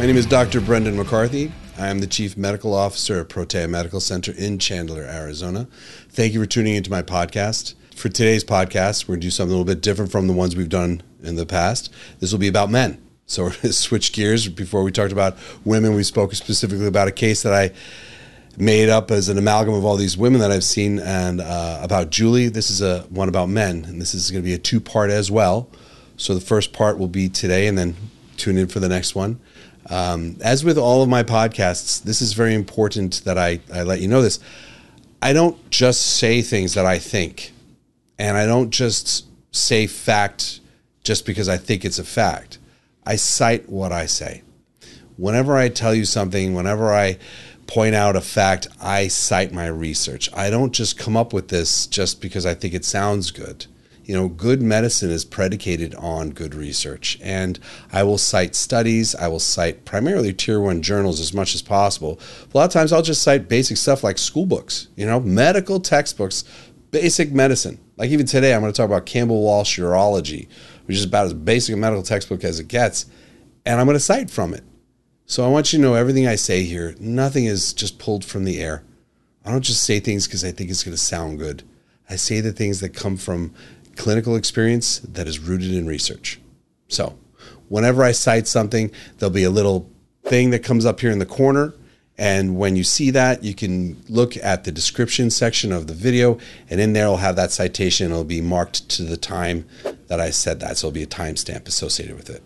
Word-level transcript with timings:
My 0.00 0.06
name 0.06 0.16
is 0.16 0.24
Dr. 0.24 0.62
Brendan 0.62 0.96
McCarthy. 0.96 1.52
I 1.76 1.88
am 1.88 1.98
the 1.98 2.06
Chief 2.06 2.34
Medical 2.34 2.72
Officer 2.72 3.20
at 3.20 3.28
Protea 3.28 3.68
Medical 3.68 4.00
Center 4.00 4.32
in 4.32 4.58
Chandler, 4.58 5.02
Arizona. 5.02 5.68
Thank 6.08 6.32
you 6.32 6.40
for 6.40 6.46
tuning 6.46 6.74
into 6.74 6.90
my 6.90 7.02
podcast. 7.02 7.74
For 7.96 8.08
today's 8.08 8.42
podcast, 8.42 9.04
we're 9.04 9.16
going 9.16 9.20
to 9.20 9.26
do 9.26 9.30
something 9.30 9.52
a 9.54 9.58
little 9.58 9.70
bit 9.70 9.82
different 9.82 10.10
from 10.10 10.26
the 10.26 10.32
ones 10.32 10.56
we've 10.56 10.70
done 10.70 11.02
in 11.22 11.36
the 11.36 11.44
past. 11.44 11.92
This 12.18 12.32
will 12.32 12.38
be 12.38 12.48
about 12.48 12.70
men. 12.70 12.98
So 13.26 13.42
we're 13.42 13.50
going 13.50 13.60
to 13.60 13.72
switch 13.74 14.14
gears. 14.14 14.48
Before 14.48 14.82
we 14.82 14.90
talked 14.90 15.12
about 15.12 15.36
women, 15.66 15.94
we 15.94 16.02
spoke 16.02 16.32
specifically 16.32 16.86
about 16.86 17.06
a 17.06 17.12
case 17.12 17.42
that 17.42 17.52
I 17.52 17.70
made 18.56 18.88
up 18.88 19.10
as 19.10 19.28
an 19.28 19.36
amalgam 19.36 19.74
of 19.74 19.84
all 19.84 19.96
these 19.96 20.16
women 20.16 20.40
that 20.40 20.50
I've 20.50 20.64
seen 20.64 20.98
and 20.98 21.42
uh, 21.42 21.78
about 21.82 22.08
Julie. 22.08 22.48
This 22.48 22.70
is 22.70 22.80
a 22.80 23.02
one 23.10 23.28
about 23.28 23.50
men, 23.50 23.84
and 23.84 24.00
this 24.00 24.14
is 24.14 24.30
going 24.30 24.42
to 24.42 24.48
be 24.48 24.54
a 24.54 24.58
two 24.58 24.80
part 24.80 25.10
as 25.10 25.30
well. 25.30 25.68
So 26.16 26.32
the 26.32 26.40
first 26.40 26.72
part 26.72 26.96
will 26.98 27.06
be 27.06 27.28
today, 27.28 27.66
and 27.66 27.76
then 27.76 27.96
tune 28.38 28.56
in 28.56 28.66
for 28.66 28.80
the 28.80 28.88
next 28.88 29.14
one. 29.14 29.38
Um, 29.88 30.36
as 30.42 30.64
with 30.64 30.78
all 30.78 31.02
of 31.02 31.08
my 31.08 31.22
podcasts, 31.22 32.02
this 32.02 32.20
is 32.20 32.32
very 32.34 32.54
important 32.54 33.24
that 33.24 33.38
I, 33.38 33.60
I 33.72 33.82
let 33.82 34.00
you 34.00 34.08
know 34.08 34.22
this. 34.22 34.38
I 35.22 35.32
don't 35.32 35.70
just 35.70 36.02
say 36.18 36.42
things 36.42 36.74
that 36.74 36.86
I 36.86 36.98
think, 36.98 37.52
and 38.18 38.36
I 38.36 38.46
don't 38.46 38.70
just 38.70 39.26
say 39.52 39.86
fact 39.86 40.60
just 41.02 41.26
because 41.26 41.48
I 41.48 41.56
think 41.56 41.84
it's 41.84 41.98
a 41.98 42.04
fact. 42.04 42.58
I 43.04 43.16
cite 43.16 43.68
what 43.68 43.92
I 43.92 44.06
say. 44.06 44.42
Whenever 45.16 45.56
I 45.56 45.68
tell 45.68 45.94
you 45.94 46.04
something, 46.04 46.54
whenever 46.54 46.92
I 46.92 47.18
point 47.66 47.94
out 47.94 48.16
a 48.16 48.20
fact, 48.20 48.68
I 48.80 49.08
cite 49.08 49.52
my 49.52 49.66
research. 49.66 50.30
I 50.34 50.50
don't 50.50 50.72
just 50.72 50.98
come 50.98 51.16
up 51.16 51.32
with 51.32 51.48
this 51.48 51.86
just 51.86 52.20
because 52.20 52.46
I 52.46 52.54
think 52.54 52.74
it 52.74 52.84
sounds 52.84 53.30
good. 53.30 53.66
You 54.10 54.16
know, 54.16 54.26
good 54.26 54.60
medicine 54.60 55.08
is 55.08 55.24
predicated 55.24 55.94
on 55.94 56.30
good 56.30 56.52
research. 56.52 57.16
And 57.22 57.60
I 57.92 58.02
will 58.02 58.18
cite 58.18 58.56
studies, 58.56 59.14
I 59.14 59.28
will 59.28 59.38
cite 59.38 59.84
primarily 59.84 60.32
tier 60.32 60.60
one 60.60 60.82
journals 60.82 61.20
as 61.20 61.32
much 61.32 61.54
as 61.54 61.62
possible. 61.62 62.18
A 62.52 62.58
lot 62.58 62.64
of 62.64 62.72
times 62.72 62.92
I'll 62.92 63.02
just 63.02 63.22
cite 63.22 63.48
basic 63.48 63.76
stuff 63.76 64.02
like 64.02 64.18
school 64.18 64.46
books, 64.46 64.88
you 64.96 65.06
know, 65.06 65.20
medical 65.20 65.78
textbooks, 65.78 66.42
basic 66.90 67.30
medicine. 67.30 67.78
Like 67.98 68.10
even 68.10 68.26
today, 68.26 68.52
I'm 68.52 68.62
going 68.62 68.72
to 68.72 68.76
talk 68.76 68.86
about 68.90 69.06
Campbell 69.06 69.42
Walsh 69.42 69.78
Urology, 69.78 70.48
which 70.86 70.96
is 70.96 71.04
about 71.04 71.26
as 71.26 71.34
basic 71.34 71.76
a 71.76 71.78
medical 71.78 72.02
textbook 72.02 72.42
as 72.42 72.58
it 72.58 72.66
gets. 72.66 73.06
And 73.64 73.78
I'm 73.78 73.86
going 73.86 73.94
to 73.94 74.00
cite 74.00 74.28
from 74.28 74.54
it. 74.54 74.64
So 75.26 75.44
I 75.44 75.48
want 75.48 75.72
you 75.72 75.78
to 75.78 75.84
know 75.84 75.94
everything 75.94 76.26
I 76.26 76.34
say 76.34 76.64
here, 76.64 76.96
nothing 76.98 77.44
is 77.44 77.72
just 77.72 78.00
pulled 78.00 78.24
from 78.24 78.42
the 78.42 78.60
air. 78.60 78.82
I 79.44 79.52
don't 79.52 79.62
just 79.62 79.84
say 79.84 80.00
things 80.00 80.26
because 80.26 80.44
I 80.44 80.50
think 80.50 80.68
it's 80.68 80.82
going 80.82 80.96
to 80.96 81.00
sound 81.00 81.38
good. 81.38 81.62
I 82.10 82.16
say 82.16 82.40
the 82.40 82.52
things 82.52 82.80
that 82.80 82.88
come 82.88 83.16
from 83.16 83.54
clinical 84.00 84.34
experience 84.34 85.00
that 85.00 85.28
is 85.28 85.38
rooted 85.38 85.74
in 85.74 85.86
research. 85.86 86.40
So 86.88 87.18
whenever 87.68 88.02
I 88.02 88.12
cite 88.12 88.48
something, 88.48 88.90
there'll 89.18 89.30
be 89.30 89.44
a 89.44 89.50
little 89.50 89.90
thing 90.24 90.50
that 90.50 90.64
comes 90.64 90.86
up 90.86 91.00
here 91.00 91.10
in 91.10 91.18
the 91.18 91.26
corner. 91.26 91.74
And 92.16 92.56
when 92.56 92.76
you 92.76 92.84
see 92.84 93.10
that, 93.10 93.44
you 93.44 93.54
can 93.54 94.02
look 94.08 94.38
at 94.38 94.64
the 94.64 94.72
description 94.72 95.28
section 95.28 95.70
of 95.70 95.86
the 95.86 95.92
video, 95.94 96.38
and 96.70 96.80
in 96.80 96.94
there, 96.94 97.06
I'll 97.06 97.16
have 97.18 97.36
that 97.36 97.50
citation. 97.50 98.10
It'll 98.10 98.24
be 98.24 98.40
marked 98.40 98.88
to 98.90 99.02
the 99.02 99.16
time 99.18 99.66
that 100.08 100.18
I 100.18 100.30
said 100.30 100.60
that. 100.60 100.78
So 100.78 100.88
it'll 100.88 100.94
be 100.94 101.02
a 101.02 101.06
timestamp 101.06 101.68
associated 101.68 102.16
with 102.16 102.30
it. 102.30 102.42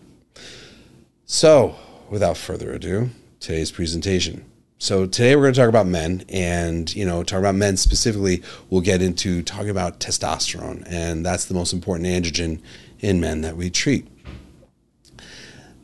So, 1.25 1.75
without 2.09 2.37
further 2.37 2.73
ado, 2.73 3.09
today's 3.39 3.71
presentation. 3.71 4.45
So 4.85 5.07
today 5.07 5.35
we're 5.35 5.41
going 5.41 5.55
to 5.55 5.59
talk 5.61 5.69
about 5.69 5.87
men 5.87 6.25
and, 6.29 6.95
you 6.95 7.07
know, 7.07 7.23
talk 7.23 7.39
about 7.39 7.55
men 7.55 7.75
specifically. 7.75 8.43
We'll 8.69 8.81
get 8.81 9.01
into 9.01 9.41
talking 9.41 9.71
about 9.71 9.99
testosterone 9.99 10.83
and 10.85 11.25
that's 11.25 11.45
the 11.45 11.55
most 11.55 11.73
important 11.73 12.07
androgen 12.07 12.61
in 12.99 13.19
men 13.19 13.41
that 13.41 13.57
we 13.57 13.71
treat. 13.71 14.07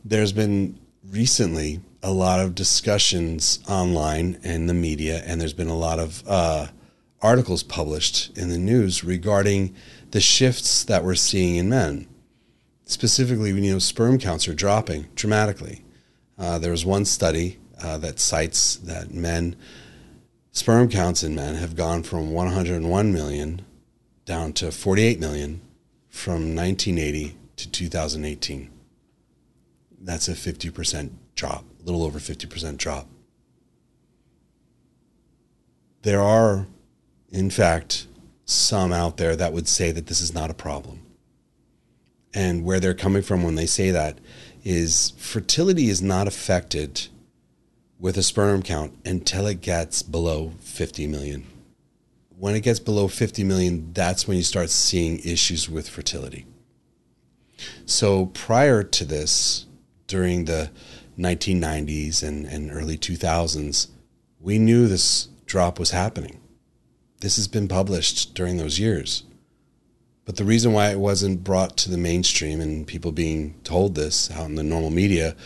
There's 0.04 0.32
been 0.32 0.78
recently 1.04 1.80
a 2.00 2.12
lot 2.12 2.38
of 2.38 2.54
discussions 2.54 3.58
online 3.68 4.38
and 4.44 4.68
the 4.68 4.74
media 4.74 5.20
and 5.26 5.40
there's 5.40 5.52
been 5.52 5.66
a 5.66 5.76
lot 5.76 5.98
of 5.98 6.22
uh, 6.28 6.68
articles 7.20 7.64
published 7.64 8.38
in 8.38 8.50
the 8.50 8.58
news 8.58 9.02
regarding 9.02 9.74
the 10.12 10.20
shifts 10.20 10.84
that 10.84 11.02
we're 11.02 11.16
seeing 11.16 11.56
in 11.56 11.68
men. 11.68 12.06
Specifically, 12.84 13.50
you 13.50 13.72
know, 13.72 13.80
sperm 13.80 14.20
counts 14.20 14.46
are 14.46 14.54
dropping 14.54 15.08
dramatically. 15.16 15.84
Uh, 16.38 16.60
there 16.60 16.70
was 16.70 16.86
one 16.86 17.04
study 17.04 17.58
uh, 17.80 17.98
that 17.98 18.18
cites 18.18 18.76
that 18.76 19.12
men, 19.12 19.56
sperm 20.50 20.88
counts 20.88 21.22
in 21.22 21.34
men 21.34 21.54
have 21.56 21.76
gone 21.76 22.02
from 22.02 22.32
101 22.32 23.12
million 23.12 23.62
down 24.24 24.52
to 24.54 24.70
48 24.70 25.20
million 25.20 25.60
from 26.08 26.54
1980 26.54 27.36
to 27.56 27.70
2018. 27.70 28.70
That's 30.00 30.28
a 30.28 30.32
50% 30.32 31.10
drop, 31.34 31.64
a 31.80 31.84
little 31.84 32.02
over 32.02 32.18
50% 32.18 32.76
drop. 32.76 33.06
There 36.02 36.20
are, 36.20 36.66
in 37.30 37.50
fact, 37.50 38.06
some 38.44 38.92
out 38.92 39.16
there 39.16 39.36
that 39.36 39.52
would 39.52 39.68
say 39.68 39.92
that 39.92 40.06
this 40.06 40.20
is 40.20 40.34
not 40.34 40.50
a 40.50 40.54
problem. 40.54 41.00
And 42.34 42.64
where 42.64 42.80
they're 42.80 42.94
coming 42.94 43.22
from 43.22 43.42
when 43.42 43.54
they 43.54 43.66
say 43.66 43.90
that 43.90 44.18
is 44.64 45.12
fertility 45.16 45.88
is 45.88 46.02
not 46.02 46.26
affected 46.26 47.08
with 48.02 48.18
a 48.18 48.22
sperm 48.22 48.62
count 48.64 48.92
until 49.04 49.46
it 49.46 49.60
gets 49.60 50.02
below 50.02 50.52
50 50.58 51.06
million. 51.06 51.46
When 52.36 52.56
it 52.56 52.62
gets 52.62 52.80
below 52.80 53.06
50 53.06 53.44
million, 53.44 53.92
that's 53.92 54.26
when 54.26 54.36
you 54.36 54.42
start 54.42 54.70
seeing 54.70 55.20
issues 55.20 55.70
with 55.70 55.88
fertility. 55.88 56.44
So 57.86 58.26
prior 58.26 58.82
to 58.82 59.04
this, 59.04 59.66
during 60.08 60.46
the 60.46 60.72
1990s 61.16 62.24
and, 62.24 62.44
and 62.44 62.72
early 62.72 62.98
2000s, 62.98 63.86
we 64.40 64.58
knew 64.58 64.88
this 64.88 65.28
drop 65.46 65.78
was 65.78 65.92
happening. 65.92 66.40
This 67.20 67.36
has 67.36 67.46
been 67.46 67.68
published 67.68 68.34
during 68.34 68.56
those 68.56 68.80
years. 68.80 69.22
But 70.24 70.36
the 70.36 70.44
reason 70.44 70.72
why 70.72 70.90
it 70.90 70.98
wasn't 70.98 71.44
brought 71.44 71.76
to 71.78 71.90
the 71.90 71.98
mainstream 71.98 72.60
and 72.60 72.84
people 72.84 73.12
being 73.12 73.60
told 73.62 73.94
this 73.94 74.28
out 74.32 74.46
in 74.46 74.56
the 74.56 74.64
normal 74.64 74.90
media 74.90 75.36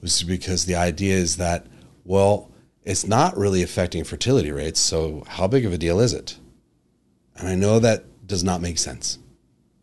was 0.00 0.24
because 0.24 0.64
the 0.64 0.74
idea 0.74 1.14
is 1.14 1.36
that, 1.36 1.66
well, 2.04 2.50
it's 2.82 3.06
not 3.06 3.36
really 3.36 3.62
affecting 3.62 4.04
fertility 4.04 4.50
rates. 4.50 4.80
So 4.80 5.24
how 5.26 5.46
big 5.46 5.64
of 5.64 5.72
a 5.72 5.78
deal 5.78 6.00
is 6.00 6.12
it? 6.12 6.38
And 7.36 7.48
I 7.48 7.54
know 7.54 7.78
that 7.78 8.26
does 8.26 8.44
not 8.44 8.60
make 8.60 8.78
sense. 8.78 9.18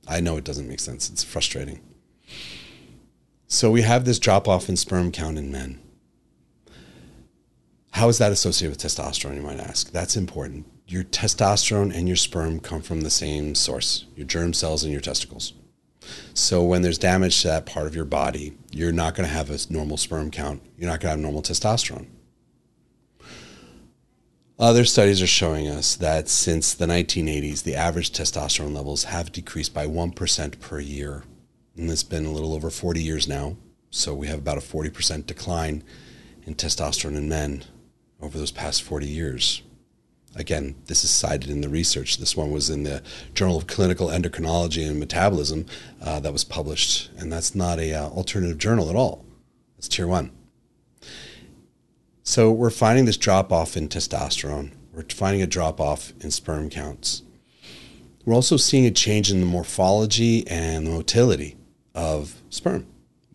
I 0.08 0.20
know 0.20 0.38
it 0.38 0.44
doesn't 0.44 0.68
make 0.68 0.80
sense. 0.80 1.10
It's 1.10 1.24
frustrating. 1.24 1.82
So 3.48 3.72
we 3.72 3.82
have 3.82 4.06
this 4.06 4.20
drop 4.20 4.48
off 4.48 4.70
in 4.70 4.78
sperm 4.78 5.12
count 5.12 5.38
in 5.38 5.52
men. 5.52 5.82
How 7.92 8.10
is 8.10 8.18
that 8.18 8.32
associated 8.32 8.72
with 8.72 8.84
testosterone, 8.84 9.36
you 9.36 9.42
might 9.42 9.60
ask? 9.60 9.92
That's 9.92 10.16
important 10.16 10.66
your 10.88 11.04
testosterone 11.04 11.94
and 11.94 12.08
your 12.08 12.16
sperm 12.16 12.60
come 12.60 12.82
from 12.82 13.02
the 13.02 13.10
same 13.10 13.54
source 13.54 14.06
your 14.16 14.26
germ 14.26 14.54
cells 14.54 14.84
and 14.84 14.92
your 14.92 15.02
testicles. 15.02 15.54
So 16.34 16.64
when 16.64 16.82
there's 16.82 16.98
damage 16.98 17.42
to 17.42 17.48
that 17.50 17.66
part 17.66 17.88
of 17.88 17.96
your 17.96 18.06
body, 18.06 18.58
you're 18.72 18.92
not 18.92 19.16
going 19.16 19.28
to 19.28 19.34
have 19.34 19.50
a 19.50 19.58
normal 19.72 19.98
sperm 19.98 20.32
count. 20.32 20.62
You're 20.78 20.90
not 20.90 21.00
going 21.00 21.08
to 21.08 21.12
have 21.12 21.20
normal 21.20 21.42
testosterone. 21.42 22.08
Other 24.60 24.86
studies 24.86 25.22
are 25.22 25.28
showing 25.28 25.68
us 25.68 25.96
that 25.98 26.28
since 26.28 26.74
the 26.74 26.88
1980s, 26.88 27.62
the 27.62 27.76
average 27.76 28.12
testosterone 28.12 28.74
levels 28.74 29.04
have 29.04 29.32
decreased 29.32 29.74
by 29.74 29.86
1% 29.86 30.60
per 30.60 30.80
year. 30.80 31.24
And 31.76 31.92
it's 31.92 32.04
been 32.04 32.26
a 32.26 32.32
little 32.32 32.56
over 32.56 32.72
40 32.72 33.04
years 33.04 33.28
now. 33.28 33.58
So 33.92 34.16
we 34.16 34.28
have 34.28 34.40
about 34.40 34.58
a 34.58 34.62
40% 34.62 35.28
decline 35.28 35.84
in 36.48 36.56
testosterone 36.56 37.16
in 37.16 37.30
men 37.30 37.66
over 38.20 38.38
those 38.38 38.52
past 38.52 38.82
40 38.82 39.08
years. 39.08 39.62
Again, 40.38 40.76
this 40.86 41.04
is 41.04 41.10
cited 41.10 41.50
in 41.50 41.62
the 41.62 41.70
research. 41.70 42.18
This 42.18 42.38
one 42.38 42.52
was 42.52 42.70
in 42.70 42.84
the 42.84 43.02
Journal 43.34 43.58
of 43.58 43.66
Clinical 43.66 44.10
Endocrinology 44.10 44.88
and 44.88 45.00
Metabolism 45.00 45.66
uh, 46.00 46.20
that 46.20 46.32
was 46.32 46.44
published, 46.44 47.10
and 47.18 47.34
that's 47.34 47.56
not 47.56 47.80
a 47.80 47.92
uh, 47.96 48.10
alternative 48.10 48.60
journal 48.60 48.92
at 48.92 48.96
all. 48.96 49.26
It's 49.80 49.88
tier 49.88 50.06
one. 50.06 50.30
So 52.22 52.52
we're 52.52 52.70
finding 52.70 53.06
this 53.06 53.18
drop 53.18 53.52
off 53.52 53.76
in 53.76 53.90
testosterone. 53.90 54.74
We're 54.94 55.06
finding 55.10 55.42
a 55.42 55.48
drop 55.48 55.82
off 55.82 56.14
in 56.20 56.30
sperm 56.30 56.70
counts. 56.70 57.24
We're 58.24 58.36
also 58.36 58.58
seeing 58.58 58.86
a 58.86 58.92
change 58.92 59.32
in 59.32 59.40
the 59.40 59.46
morphology 59.48 60.48
and 60.48 60.86
the 60.86 60.92
motility 60.92 61.58
of 61.96 62.44
sperm, 62.52 62.86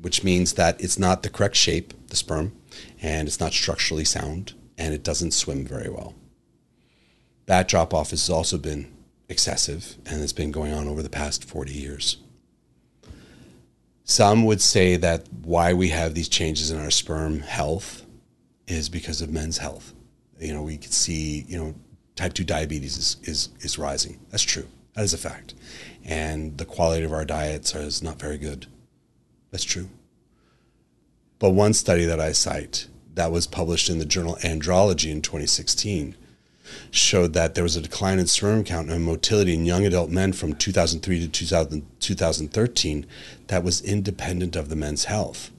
which 0.01 0.23
means 0.23 0.53
that 0.53 0.81
it's 0.81 1.01
not 1.01 1.25
the 1.25 1.31
correct 1.31 1.57
shape, 1.57 1.95
the 2.09 2.17
sperm, 2.17 2.53
and 3.01 3.27
it's 3.27 3.41
not 3.41 3.53
structurally 3.53 4.05
sound, 4.05 4.53
and 4.79 4.95
it 4.95 5.03
doesn't 5.03 5.33
swim 5.33 5.67
very 5.67 5.89
well 5.89 6.15
that 7.47 7.69
drop 7.69 7.93
off 7.93 8.11
has 8.11 8.29
also 8.31 8.59
been 8.59 8.93
excessive 9.29 9.97
and 10.07 10.23
it's 10.23 10.33
been 10.33 10.53
going 10.53 10.73
on 10.73 10.89
over 10.89 11.03
the 11.03 11.11
past 11.11 11.45
40 11.45 11.73
years. 11.73 12.19
Some 14.05 14.45
would 14.45 14.61
say 14.61 14.97
that 14.97 15.27
why 15.43 15.73
we 15.73 15.89
have 15.89 16.15
these 16.15 16.29
changes 16.29 16.71
in 16.71 16.79
our 16.79 16.91
sperm 16.91 17.41
health 17.41 18.05
is 18.67 18.89
because 18.89 19.23
of 19.23 19.31
men's 19.31 19.59
health. 19.59 19.95
You 20.39 20.53
know, 20.53 20.63
we 20.63 20.77
could 20.77 20.93
see, 20.93 21.45
you 21.49 21.57
know, 21.57 21.75
type 22.17 22.35
2 22.35 22.45
diabetes 22.45 22.97
is, 22.97 23.17
is, 23.23 23.49
is 23.61 23.79
rising. 23.79 24.19
That's 24.31 24.43
true. 24.43 24.67
That 24.95 25.05
is 25.05 25.15
a 25.15 25.19
fact. 25.19 25.55
And 26.05 26.59
the 26.59 26.65
quality 26.65 27.05
of 27.05 27.13
our 27.13 27.25
diets 27.25 27.75
is 27.75 28.03
not 28.03 28.19
very 28.19 28.39
good. 28.39 28.67
That's 29.51 29.65
true. 29.65 29.89
But 31.39 31.51
one 31.51 31.75
study 31.75 32.05
that 32.05 32.21
I 32.21 32.33
cite 32.33 32.89
that 33.15 33.33
was 33.33 33.47
published 33.47 33.89
in 33.89 33.99
the 33.99 34.05
journal 34.05 34.37
Andrology 34.43 35.11
in 35.11 35.23
2016 35.23 36.17
showed 36.91 37.33
that 37.33 37.55
there 37.55 37.65
was 37.65 37.77
a 37.77 37.81
decline 37.81 38.19
in 38.19 38.27
sperm 38.27 38.65
count 38.65 38.91
and 38.91 39.05
motility 39.05 39.55
in 39.55 39.65
young 39.65 39.85
adult 39.85 40.11
men 40.11 40.33
from 40.33 40.55
2003 40.55 41.21
to 41.21 41.29
2000, 41.29 41.87
2013 42.01 43.07
that 43.49 43.65
was 43.65 43.81
independent 43.81 44.57
of 44.57 44.69
the 44.69 44.77
men's 44.77 45.05
health. 45.07 45.51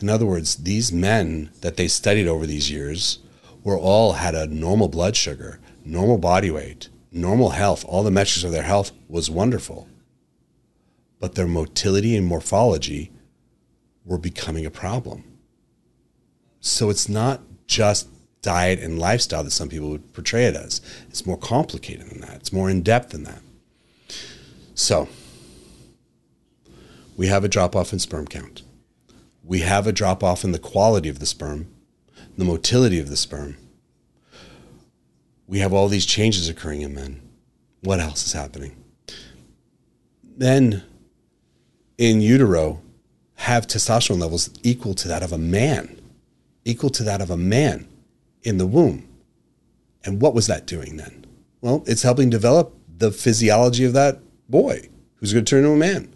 In 0.00 0.08
other 0.08 0.26
words, 0.26 0.56
these 0.56 0.92
men 0.92 1.50
that 1.60 1.76
they 1.76 1.88
studied 1.88 2.28
over 2.28 2.46
these 2.46 2.70
years 2.70 3.18
were 3.62 3.78
all 3.78 4.14
had 4.14 4.34
a 4.34 4.46
normal 4.46 4.88
blood 4.88 5.16
sugar, 5.16 5.58
normal 5.84 6.18
body 6.18 6.50
weight, 6.50 6.88
normal 7.10 7.50
health. 7.50 7.84
All 7.86 8.02
the 8.02 8.10
metrics 8.10 8.44
of 8.44 8.52
their 8.52 8.62
health 8.62 8.92
was 9.08 9.30
wonderful. 9.30 9.88
But 11.18 11.34
their 11.34 11.46
motility 11.46 12.16
and 12.16 12.26
morphology 12.26 13.10
were 14.04 14.18
becoming 14.18 14.66
a 14.66 14.70
problem. 14.70 15.24
So 16.60 16.90
it's 16.90 17.08
not 17.08 17.40
just 17.66 18.08
diet 18.44 18.78
and 18.78 18.98
lifestyle 18.98 19.42
that 19.42 19.50
some 19.50 19.70
people 19.70 19.88
would 19.88 20.12
portray 20.12 20.44
it 20.44 20.54
as. 20.54 20.82
It's 21.08 21.26
more 21.26 21.38
complicated 21.38 22.06
than 22.06 22.20
that. 22.20 22.36
It's 22.36 22.52
more 22.52 22.68
in 22.68 22.82
depth 22.82 23.10
than 23.10 23.24
that. 23.24 23.40
So 24.74 25.08
we 27.16 27.26
have 27.28 27.42
a 27.42 27.48
drop 27.48 27.74
off 27.74 27.92
in 27.92 27.98
sperm 27.98 28.26
count. 28.26 28.62
We 29.42 29.60
have 29.60 29.86
a 29.86 29.92
drop 29.92 30.22
off 30.22 30.44
in 30.44 30.52
the 30.52 30.58
quality 30.58 31.08
of 31.08 31.20
the 31.20 31.26
sperm, 31.26 31.68
the 32.36 32.44
motility 32.44 32.98
of 32.98 33.08
the 33.08 33.16
sperm. 33.16 33.56
We 35.46 35.60
have 35.60 35.72
all 35.72 35.88
these 35.88 36.06
changes 36.06 36.48
occurring 36.48 36.82
in 36.82 36.94
men. 36.94 37.22
What 37.80 38.00
else 38.00 38.26
is 38.26 38.32
happening? 38.34 38.76
Then 40.36 40.82
in 41.96 42.20
utero, 42.20 42.82
have 43.36 43.66
testosterone 43.66 44.20
levels 44.20 44.50
equal 44.62 44.94
to 44.94 45.08
that 45.08 45.22
of 45.22 45.32
a 45.32 45.38
man, 45.38 46.00
equal 46.64 46.90
to 46.90 47.02
that 47.02 47.20
of 47.20 47.30
a 47.30 47.36
man 47.36 47.86
in 48.44 48.58
the 48.58 48.66
womb. 48.66 49.08
And 50.04 50.20
what 50.20 50.34
was 50.34 50.46
that 50.46 50.66
doing 50.66 50.96
then? 50.96 51.26
Well, 51.60 51.82
it's 51.86 52.02
helping 52.02 52.30
develop 52.30 52.76
the 52.98 53.10
physiology 53.10 53.84
of 53.84 53.94
that 53.94 54.20
boy 54.48 54.88
who's 55.16 55.32
going 55.32 55.44
to 55.44 55.50
turn 55.50 55.64
into 55.64 55.72
a 55.72 55.76
man. 55.76 56.14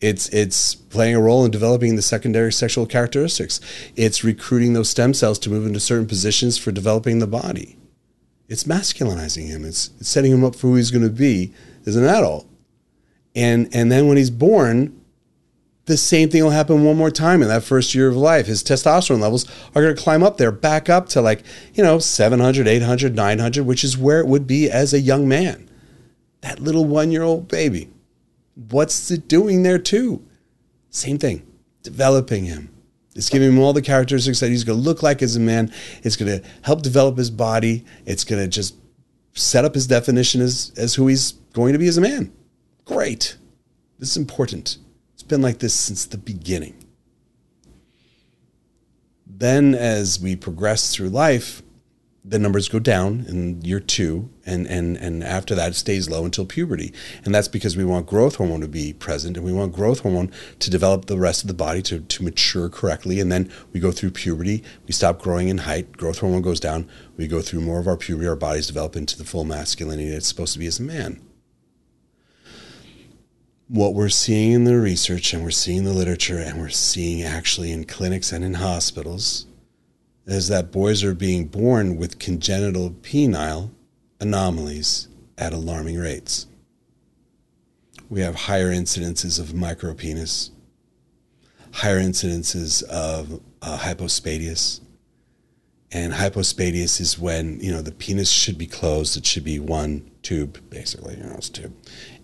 It's 0.00 0.28
it's 0.30 0.74
playing 0.74 1.14
a 1.14 1.20
role 1.20 1.44
in 1.44 1.52
developing 1.52 1.94
the 1.94 2.02
secondary 2.02 2.52
sexual 2.52 2.86
characteristics. 2.86 3.60
It's 3.94 4.24
recruiting 4.24 4.72
those 4.72 4.90
stem 4.90 5.14
cells 5.14 5.38
to 5.40 5.50
move 5.50 5.64
into 5.64 5.78
certain 5.78 6.08
positions 6.08 6.58
for 6.58 6.72
developing 6.72 7.20
the 7.20 7.28
body. 7.28 7.76
It's 8.48 8.64
masculinizing 8.64 9.46
him. 9.46 9.64
It's, 9.64 9.90
it's 10.00 10.08
setting 10.08 10.32
him 10.32 10.42
up 10.42 10.56
for 10.56 10.68
who 10.68 10.74
he's 10.74 10.90
going 10.90 11.04
to 11.04 11.10
be 11.10 11.54
as 11.86 11.94
an 11.94 12.04
adult. 12.04 12.48
And 13.36 13.68
and 13.72 13.92
then 13.92 14.08
when 14.08 14.16
he's 14.16 14.30
born, 14.30 15.00
the 15.86 15.96
same 15.96 16.28
thing 16.28 16.42
will 16.42 16.50
happen 16.50 16.84
one 16.84 16.96
more 16.96 17.10
time 17.10 17.42
in 17.42 17.48
that 17.48 17.64
first 17.64 17.94
year 17.94 18.08
of 18.08 18.16
life. 18.16 18.46
His 18.46 18.62
testosterone 18.62 19.20
levels 19.20 19.46
are 19.74 19.82
going 19.82 19.94
to 19.94 20.02
climb 20.02 20.22
up 20.22 20.36
there, 20.36 20.52
back 20.52 20.88
up 20.88 21.08
to 21.10 21.20
like, 21.20 21.42
you 21.74 21.82
know, 21.82 21.98
700, 21.98 22.68
800, 22.68 23.16
900, 23.16 23.66
which 23.66 23.82
is 23.82 23.98
where 23.98 24.20
it 24.20 24.26
would 24.26 24.46
be 24.46 24.70
as 24.70 24.94
a 24.94 25.00
young 25.00 25.26
man. 25.26 25.68
That 26.42 26.60
little 26.60 26.84
one 26.84 27.10
year 27.10 27.22
old 27.22 27.48
baby. 27.48 27.90
What's 28.54 29.10
it 29.10 29.26
doing 29.28 29.62
there 29.62 29.78
too? 29.78 30.24
Same 30.90 31.18
thing, 31.18 31.46
developing 31.82 32.44
him. 32.44 32.68
It's 33.14 33.28
giving 33.28 33.48
him 33.48 33.58
all 33.58 33.72
the 33.72 33.82
characteristics 33.82 34.40
that 34.40 34.48
he's 34.48 34.64
going 34.64 34.78
to 34.78 34.84
look 34.84 35.02
like 35.02 35.20
as 35.20 35.36
a 35.36 35.40
man. 35.40 35.72
It's 36.02 36.16
going 36.16 36.40
to 36.40 36.48
help 36.62 36.82
develop 36.82 37.18
his 37.18 37.30
body. 37.30 37.84
It's 38.06 38.24
going 38.24 38.42
to 38.42 38.48
just 38.48 38.76
set 39.34 39.64
up 39.64 39.74
his 39.74 39.86
definition 39.86 40.40
as, 40.40 40.72
as 40.76 40.94
who 40.94 41.08
he's 41.08 41.32
going 41.52 41.72
to 41.72 41.78
be 41.78 41.88
as 41.88 41.98
a 41.98 42.00
man. 42.00 42.32
Great. 42.84 43.36
This 43.98 44.10
is 44.10 44.16
important. 44.16 44.78
It's 45.22 45.28
been 45.28 45.40
like 45.40 45.60
this 45.60 45.72
since 45.72 46.04
the 46.04 46.18
beginning. 46.18 46.84
Then, 49.24 49.72
as 49.72 50.18
we 50.18 50.34
progress 50.34 50.92
through 50.92 51.10
life, 51.10 51.62
the 52.24 52.40
numbers 52.40 52.68
go 52.68 52.80
down 52.80 53.26
in 53.28 53.62
year 53.62 53.78
two, 53.78 54.30
and, 54.44 54.66
and, 54.66 54.96
and 54.96 55.22
after 55.22 55.54
that, 55.54 55.70
it 55.70 55.74
stays 55.74 56.10
low 56.10 56.24
until 56.24 56.44
puberty. 56.44 56.92
And 57.24 57.32
that's 57.32 57.46
because 57.46 57.76
we 57.76 57.84
want 57.84 58.06
growth 58.06 58.34
hormone 58.34 58.62
to 58.62 58.68
be 58.68 58.94
present, 58.94 59.36
and 59.36 59.46
we 59.46 59.52
want 59.52 59.72
growth 59.72 60.00
hormone 60.00 60.32
to 60.58 60.68
develop 60.68 61.04
the 61.04 61.16
rest 61.16 61.42
of 61.42 61.46
the 61.46 61.54
body 61.54 61.82
to, 61.82 62.00
to 62.00 62.24
mature 62.24 62.68
correctly. 62.68 63.20
And 63.20 63.30
then 63.30 63.48
we 63.72 63.78
go 63.78 63.92
through 63.92 64.10
puberty, 64.10 64.64
we 64.88 64.92
stop 64.92 65.22
growing 65.22 65.46
in 65.46 65.58
height, 65.58 65.96
growth 65.96 66.18
hormone 66.18 66.42
goes 66.42 66.58
down, 66.58 66.88
we 67.16 67.28
go 67.28 67.40
through 67.40 67.60
more 67.60 67.78
of 67.78 67.86
our 67.86 67.96
puberty, 67.96 68.26
our 68.26 68.34
bodies 68.34 68.66
develop 68.66 68.96
into 68.96 69.16
the 69.16 69.24
full 69.24 69.44
masculinity 69.44 70.08
it's 70.08 70.26
supposed 70.26 70.54
to 70.54 70.58
be 70.58 70.66
as 70.66 70.80
a 70.80 70.82
man 70.82 71.20
what 73.68 73.94
we're 73.94 74.08
seeing 74.08 74.52
in 74.52 74.64
the 74.64 74.78
research 74.78 75.32
and 75.32 75.42
we're 75.42 75.50
seeing 75.50 75.84
the 75.84 75.92
literature 75.92 76.38
and 76.38 76.60
we're 76.60 76.68
seeing 76.68 77.22
actually 77.22 77.72
in 77.72 77.84
clinics 77.84 78.32
and 78.32 78.44
in 78.44 78.54
hospitals 78.54 79.46
is 80.26 80.48
that 80.48 80.70
boys 80.70 81.02
are 81.02 81.14
being 81.14 81.46
born 81.46 81.96
with 81.96 82.18
congenital 82.18 82.90
penile 82.90 83.70
anomalies 84.20 85.08
at 85.38 85.52
alarming 85.52 85.98
rates. 85.98 86.46
We 88.08 88.20
have 88.20 88.34
higher 88.34 88.70
incidences 88.70 89.40
of 89.40 89.48
micropenis, 89.48 90.50
higher 91.72 91.98
incidences 91.98 92.82
of 92.84 93.40
uh, 93.62 93.78
hypospadias. 93.78 94.80
And 95.90 96.12
hypospadias 96.12 97.00
is 97.00 97.18
when, 97.18 97.60
you 97.60 97.70
know, 97.72 97.82
the 97.82 97.92
penis 97.92 98.30
should 98.30 98.56
be 98.56 98.66
closed. 98.66 99.16
It 99.16 99.26
should 99.26 99.44
be 99.44 99.58
one 99.58 100.10
tube, 100.22 100.58
basically, 100.70 101.16
you 101.16 101.24
know, 101.24 101.34
it's 101.34 101.48
tube 101.48 101.74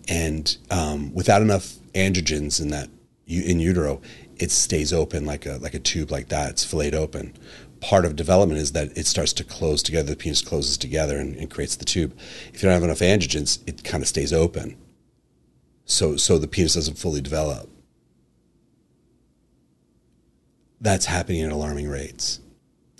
and 0.09 0.57
um, 0.71 1.13
without 1.13 1.41
enough 1.41 1.75
androgens 1.93 2.59
in 2.59 2.69
that 2.69 2.89
in 3.27 3.59
utero, 3.59 4.01
it 4.37 4.49
stays 4.49 4.91
open 4.91 5.25
like 5.25 5.45
a 5.45 5.59
like 5.61 5.75
a 5.75 5.79
tube 5.79 6.11
like 6.11 6.29
that. 6.29 6.49
It's 6.49 6.63
filleted 6.65 6.95
open. 6.95 7.37
Part 7.79 8.03
of 8.03 8.15
development 8.15 8.59
is 8.59 8.73
that 8.73 8.97
it 8.97 9.05
starts 9.05 9.31
to 9.33 9.43
close 9.43 9.83
together. 9.83 10.09
The 10.09 10.17
penis 10.17 10.41
closes 10.41 10.77
together 10.77 11.17
and, 11.17 11.35
and 11.37 11.49
creates 11.49 11.75
the 11.75 11.85
tube. 11.85 12.17
If 12.51 12.61
you 12.61 12.67
don't 12.67 12.73
have 12.73 12.83
enough 12.83 12.99
androgens, 12.99 13.59
it 13.67 13.83
kind 13.83 14.03
of 14.03 14.09
stays 14.09 14.33
open. 14.33 14.75
So 15.85 16.17
so 16.17 16.37
the 16.37 16.47
penis 16.47 16.73
doesn't 16.73 16.97
fully 16.97 17.21
develop. 17.21 17.69
That's 20.81 21.05
happening 21.05 21.43
at 21.43 21.51
alarming 21.51 21.87
rates. 21.87 22.39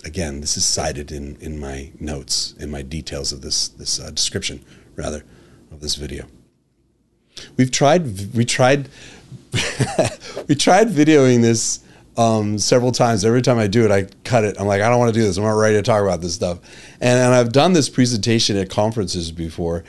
Again, 0.04 0.40
this 0.40 0.56
is 0.56 0.64
cited 0.64 1.10
in, 1.12 1.36
in 1.40 1.58
my 1.58 1.92
notes, 1.98 2.54
in 2.58 2.70
my 2.70 2.82
details 2.82 3.32
of 3.32 3.42
this 3.42 3.68
this 3.68 3.98
uh, 3.98 4.10
description, 4.10 4.64
rather, 4.96 5.24
of 5.72 5.80
this 5.80 5.96
video. 5.96 6.26
We've 7.56 7.70
tried. 7.70 8.34
We 8.34 8.44
tried. 8.44 8.88
we 10.48 10.54
tried 10.54 10.88
videoing 10.88 11.42
this 11.42 11.80
um, 12.16 12.58
several 12.58 12.92
times. 12.92 13.24
Every 13.24 13.42
time 13.42 13.58
I 13.58 13.66
do 13.66 13.84
it, 13.84 13.90
I 13.90 14.04
cut 14.24 14.44
it. 14.44 14.56
I'm 14.60 14.66
like, 14.66 14.82
I 14.82 14.88
don't 14.88 14.98
want 14.98 15.12
to 15.14 15.18
do 15.18 15.24
this. 15.24 15.36
I'm 15.36 15.44
not 15.44 15.52
ready 15.52 15.76
to 15.76 15.82
talk 15.82 16.02
about 16.02 16.20
this 16.20 16.34
stuff. 16.34 16.58
And, 17.00 17.18
and 17.18 17.34
I've 17.34 17.52
done 17.52 17.72
this 17.72 17.88
presentation 17.88 18.56
at 18.56 18.70
conferences 18.70 19.32
before, 19.32 19.84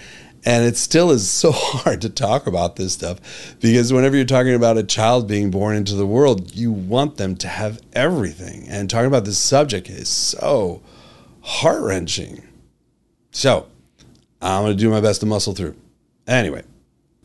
and 0.46 0.66
it 0.66 0.78
still 0.78 1.12
is 1.12 1.30
so 1.30 1.52
hard 1.56 2.02
to 2.02 2.10
talk 2.10 2.48
about 2.48 2.76
this 2.76 2.94
stuff 2.94 3.56
because 3.60 3.92
whenever 3.92 4.16
you're 4.16 4.26
talking 4.26 4.54
about 4.54 4.78
a 4.78 4.84
child 4.84 5.28
being 5.28 5.52
born 5.52 5.76
into 5.76 5.96
the 5.96 6.08
world, 6.08 6.56
you 6.56 6.72
want 6.72 7.18
them 7.18 7.36
to 7.38 7.48
have 7.48 7.82
everything. 7.94 8.68
And 8.68 8.90
talking 8.90 9.08
about 9.08 9.26
this 9.26 9.38
subject 9.38 9.90
is 9.90 10.10
so 10.10 10.82
heart 11.42 11.82
wrenching. 11.82 12.48
So 13.32 13.68
I'm 14.42 14.64
going 14.64 14.76
to 14.76 14.82
do 14.82 14.90
my 14.90 15.02
best 15.02 15.20
to 15.22 15.26
muscle 15.26 15.54
through. 15.54 15.76
Anyway, 16.28 16.64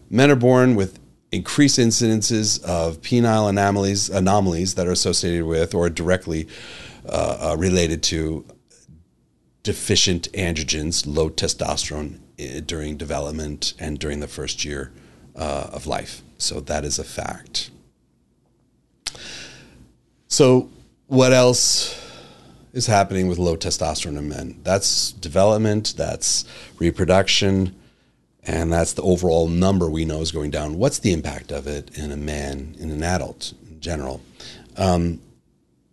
Men 0.09 0.31
are 0.31 0.37
born 0.37 0.75
with 0.75 0.99
increased 1.33 1.79
incidences 1.79 2.63
of 2.65 3.01
penile 3.03 3.49
anomalies, 3.49 4.09
anomalies 4.09 4.75
that 4.75 4.87
are 4.87 4.93
associated 4.93 5.45
with 5.45 5.75
or 5.75 5.91
directly 5.91 6.49
uh, 7.09 7.53
uh, 7.53 7.57
related 7.57 8.03
to 8.05 8.45
deficient 9.63 10.31
androgens, 10.33 11.05
low 11.07 11.29
testosterone 11.29 12.21
uh, 12.41 12.61
during 12.61 12.97
development 12.97 13.75
and 13.79 13.99
during 13.99 14.21
the 14.21 14.29
first 14.29 14.65
year 14.65 14.93
uh, 15.35 15.69
of 15.73 15.87
life. 15.87 16.23
So 16.39 16.61
that 16.61 16.85
is 16.85 16.99
a 16.99 17.05
fact. 17.05 17.71
So, 20.29 20.71
what 21.07 21.33
else 21.33 22.03
is 22.73 22.87
happening 22.87 23.29
with 23.29 23.39
low 23.39 23.57
testosterone 23.57 24.19
in 24.19 24.29
men? 24.29 24.61
That's 24.63 25.13
development, 25.13 25.95
that's 25.97 26.45
reproduction 26.79 27.75
and 28.47 28.73
that's 28.73 28.93
the 28.93 29.03
overall 29.03 29.49
number 29.49 29.91
we 29.91 30.05
know 30.05 30.21
is 30.21 30.31
going 30.31 30.51
down. 30.51 30.79
What's 30.79 31.01
the 31.01 31.13
impact 31.13 31.51
of 31.51 31.67
it 31.67 31.97
in 31.99 32.13
a 32.13 32.17
man, 32.17 32.77
in 32.79 32.91
an 32.91 33.03
adult 33.03 33.53
in 33.69 33.81
general? 33.81 34.23
Um, 34.77 35.21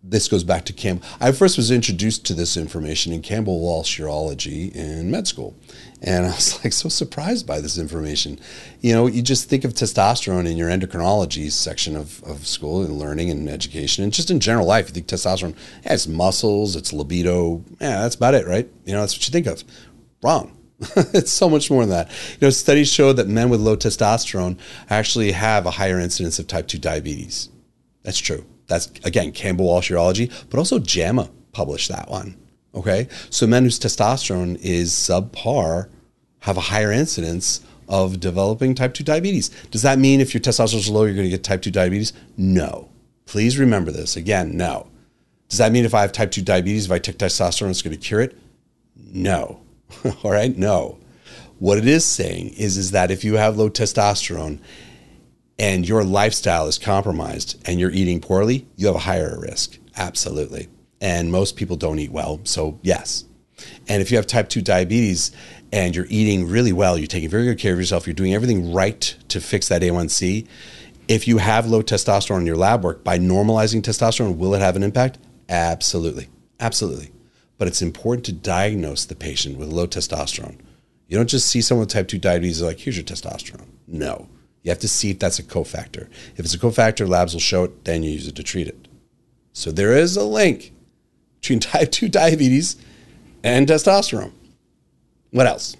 this 0.06 0.28
goes 0.28 0.44
back 0.44 0.66
to 0.66 0.72
Campbell. 0.72 1.06
I 1.18 1.32
first 1.32 1.56
was 1.56 1.70
introduced 1.70 2.26
to 2.26 2.34
this 2.34 2.58
information 2.58 3.12
in 3.12 3.22
Campbell 3.22 3.58
Walsh 3.58 3.98
Urology 3.98 4.72
in 4.74 5.10
med 5.10 5.26
school. 5.26 5.56
And 6.02 6.26
I 6.26 6.28
was 6.28 6.62
like 6.64 6.74
so 6.74 6.90
surprised 6.90 7.46
by 7.46 7.60
this 7.60 7.78
information. 7.78 8.38
You 8.82 8.92
know, 8.92 9.06
you 9.06 9.22
just 9.22 9.48
think 9.48 9.64
of 9.64 9.72
testosterone 9.72 10.46
in 10.46 10.58
your 10.58 10.68
endocrinology 10.68 11.50
section 11.50 11.96
of, 11.96 12.22
of 12.24 12.46
school 12.46 12.82
and 12.82 12.98
learning 12.98 13.30
and 13.30 13.48
education 13.48 14.04
and 14.04 14.12
just 14.12 14.30
in 14.30 14.40
general 14.40 14.66
life. 14.66 14.88
You 14.88 14.94
think 14.94 15.06
testosterone, 15.06 15.56
yeah, 15.84 15.94
it's 15.94 16.06
muscles, 16.06 16.76
it's 16.76 16.92
libido. 16.92 17.64
Yeah, 17.80 18.02
that's 18.02 18.14
about 18.14 18.34
it, 18.34 18.46
right? 18.46 18.68
You 18.84 18.92
know, 18.92 19.00
that's 19.00 19.14
what 19.14 19.26
you 19.26 19.32
think 19.32 19.46
of. 19.46 19.64
Wrong 20.22 20.54
it's 21.12 21.32
so 21.32 21.48
much 21.48 21.70
more 21.70 21.82
than 21.82 21.90
that. 21.90 22.10
You 22.32 22.46
know, 22.46 22.50
studies 22.50 22.92
show 22.92 23.12
that 23.12 23.28
men 23.28 23.48
with 23.50 23.60
low 23.60 23.76
testosterone 23.76 24.58
actually 24.90 25.32
have 25.32 25.66
a 25.66 25.72
higher 25.72 25.98
incidence 25.98 26.38
of 26.38 26.46
type 26.46 26.68
2 26.68 26.78
diabetes. 26.78 27.48
That's 28.02 28.18
true. 28.18 28.44
That's 28.66 28.90
again 29.04 29.32
Campbell 29.32 29.66
Walsh 29.66 29.90
Urology, 29.90 30.32
but 30.50 30.58
also 30.58 30.78
JAMA 30.78 31.30
published 31.52 31.88
that 31.88 32.08
one. 32.08 32.36
Okay, 32.74 33.08
so 33.30 33.46
men 33.46 33.62
whose 33.62 33.78
testosterone 33.78 34.58
is 34.60 34.90
subpar 34.92 35.88
have 36.40 36.56
a 36.56 36.62
higher 36.62 36.90
incidence 36.90 37.60
of 37.88 38.20
developing 38.20 38.74
type 38.74 38.94
2 38.94 39.04
diabetes. 39.04 39.50
Does 39.70 39.82
that 39.82 39.98
mean 39.98 40.20
if 40.20 40.34
your 40.34 40.40
testosterone 40.40 40.78
is 40.78 40.88
low, 40.88 41.04
you're 41.04 41.14
going 41.14 41.26
to 41.26 41.30
get 41.30 41.44
type 41.44 41.62
2 41.62 41.70
diabetes? 41.70 42.12
No. 42.36 42.90
Please 43.26 43.58
remember 43.58 43.90
this. 43.90 44.16
Again, 44.16 44.56
no. 44.56 44.88
Does 45.48 45.58
that 45.58 45.72
mean 45.72 45.84
if 45.84 45.94
I 45.94 46.02
have 46.02 46.12
type 46.12 46.30
2 46.30 46.42
diabetes, 46.42 46.86
if 46.86 46.92
I 46.92 46.98
take 46.98 47.18
testosterone, 47.18 47.70
it's 47.70 47.82
going 47.82 47.96
to 47.96 48.02
cure 48.02 48.20
it? 48.20 48.36
No. 48.96 49.60
All 50.22 50.30
right? 50.30 50.56
No. 50.56 50.98
What 51.58 51.78
it 51.78 51.86
is 51.86 52.04
saying 52.04 52.50
is, 52.50 52.76
is 52.76 52.90
that 52.90 53.10
if 53.10 53.24
you 53.24 53.34
have 53.34 53.56
low 53.56 53.70
testosterone 53.70 54.60
and 55.58 55.88
your 55.88 56.04
lifestyle 56.04 56.66
is 56.66 56.78
compromised 56.78 57.60
and 57.66 57.78
you're 57.78 57.90
eating 57.90 58.20
poorly, 58.20 58.66
you 58.76 58.86
have 58.86 58.96
a 58.96 59.00
higher 59.00 59.38
risk. 59.38 59.78
Absolutely. 59.96 60.68
And 61.00 61.30
most 61.30 61.56
people 61.56 61.76
don't 61.76 61.98
eat 61.98 62.10
well. 62.10 62.40
So, 62.44 62.78
yes. 62.82 63.24
And 63.88 64.02
if 64.02 64.10
you 64.10 64.16
have 64.16 64.26
type 64.26 64.48
2 64.48 64.62
diabetes 64.62 65.30
and 65.72 65.94
you're 65.94 66.06
eating 66.08 66.48
really 66.48 66.72
well, 66.72 66.98
you're 66.98 67.06
taking 67.06 67.28
very 67.28 67.44
good 67.44 67.58
care 67.58 67.72
of 67.72 67.78
yourself, 67.78 68.06
you're 68.06 68.14
doing 68.14 68.34
everything 68.34 68.72
right 68.72 69.16
to 69.28 69.40
fix 69.40 69.68
that 69.68 69.82
A1C, 69.82 70.46
if 71.06 71.28
you 71.28 71.38
have 71.38 71.66
low 71.66 71.82
testosterone 71.82 72.40
in 72.40 72.46
your 72.46 72.56
lab 72.56 72.82
work, 72.82 73.04
by 73.04 73.18
normalizing 73.18 73.82
testosterone, 73.82 74.36
will 74.36 74.54
it 74.54 74.60
have 74.60 74.76
an 74.76 74.82
impact? 74.82 75.18
Absolutely. 75.48 76.28
Absolutely. 76.58 77.10
But 77.58 77.68
it's 77.68 77.82
important 77.82 78.26
to 78.26 78.32
diagnose 78.32 79.04
the 79.04 79.14
patient 79.14 79.58
with 79.58 79.68
low 79.68 79.86
testosterone. 79.86 80.58
You 81.08 81.16
don't 81.16 81.28
just 81.28 81.48
see 81.48 81.60
someone 81.60 81.82
with 81.82 81.90
type 81.90 82.08
2 82.08 82.18
diabetes 82.18 82.62
like, 82.62 82.80
here's 82.80 82.96
your 82.96 83.04
testosterone. 83.04 83.68
No. 83.86 84.28
You 84.62 84.70
have 84.70 84.80
to 84.80 84.88
see 84.88 85.10
if 85.10 85.18
that's 85.18 85.38
a 85.38 85.42
cofactor. 85.42 86.08
If 86.36 86.40
it's 86.40 86.54
a 86.54 86.58
cofactor, 86.58 87.06
labs 87.06 87.34
will 87.34 87.40
show 87.40 87.64
it, 87.64 87.84
then 87.84 88.02
you 88.02 88.10
use 88.10 88.26
it 88.26 88.34
to 88.36 88.42
treat 88.42 88.66
it. 88.66 88.88
So 89.52 89.70
there 89.70 89.92
is 89.92 90.16
a 90.16 90.24
link 90.24 90.72
between 91.40 91.60
type 91.60 91.92
2 91.92 92.08
diabetes 92.08 92.76
and 93.42 93.68
testosterone. 93.68 94.32
What 95.30 95.46
else? 95.46 95.76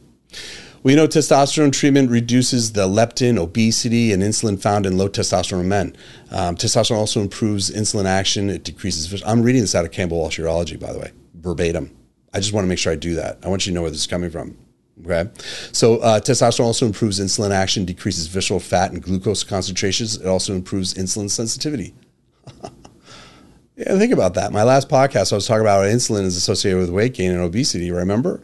We 0.85 0.95
know 0.95 1.07
testosterone 1.07 1.73
treatment 1.73 2.11
reduces 2.11 2.73
the 2.73 2.87
leptin, 2.87 3.39
obesity, 3.39 4.13
and 4.13 4.23
insulin 4.23 4.61
found 4.61 4.85
in 4.85 4.99
low 4.99 5.09
testosterone 5.09 5.65
men. 5.65 5.97
Um, 6.31 6.57
testosterone 6.57 6.99
also 6.99 7.23
improves 7.23 7.71
insulin 7.71 8.05
action. 8.05 8.51
It 8.51 8.65
decreases. 8.65 9.23
I'm 9.25 9.43
reading 9.43 9.63
this 9.63 9.75
out 9.75 9.87
of 9.87 9.93
Campbell 9.93 10.19
Walsh 10.19 10.39
Urology, 10.39 10.79
by 10.79 10.93
the 10.93 10.99
way, 10.99 11.13
verbatim. 11.45 11.97
I 12.33 12.41
just 12.41 12.53
want 12.53 12.65
to 12.65 12.69
make 12.69 12.79
sure 12.79 12.93
I 12.93 12.97
do 12.97 13.15
that. 13.15 13.39
I 13.45 13.49
want 13.49 13.65
you 13.65 13.71
to 13.71 13.75
know 13.75 13.83
where 13.83 13.91
this 13.91 14.01
is 14.01 14.07
coming 14.09 14.31
from. 14.31 14.57
Okay. 15.07 15.31
So, 15.73 15.99
uh, 15.99 16.21
testosterone 16.21 16.65
also 16.65 16.87
improves 16.87 17.21
insulin 17.21 17.51
action, 17.51 17.85
decreases 17.85 18.27
visceral 18.27 18.61
fat 18.61 18.93
and 18.93 19.03
glucose 19.03 19.45
concentrations. 19.45 20.17
It 20.17 20.27
also 20.27 20.55
improves 20.55 20.95
insulin 20.95 21.31
sensitivity. 21.31 21.95
yeah, 23.77 23.99
think 23.99 24.13
about 24.13 24.35
that. 24.35 24.53
My 24.53 24.63
last 24.63 24.89
podcast, 24.89 25.33
I 25.33 25.37
was 25.37 25.47
talking 25.47 25.63
about 25.63 25.85
how 25.85 25.89
insulin 25.89 26.23
is 26.23 26.37
associated 26.37 26.79
with 26.79 26.91
weight 26.91 27.15
gain 27.15 27.33
and 27.33 27.41
obesity, 27.41 27.91
remember? 27.91 28.41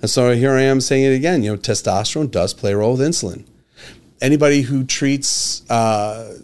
And 0.00 0.10
so 0.10 0.34
here 0.34 0.52
I 0.52 0.62
am 0.62 0.80
saying 0.80 1.04
it 1.04 1.16
again. 1.16 1.42
You 1.42 1.52
know, 1.52 1.56
testosterone 1.56 2.30
does 2.30 2.52
play 2.52 2.72
a 2.72 2.76
role 2.76 2.96
with 2.96 3.00
insulin. 3.00 3.46
Anybody 4.20 4.62
who 4.62 4.84
treats, 4.84 5.68
uh, 5.70 6.38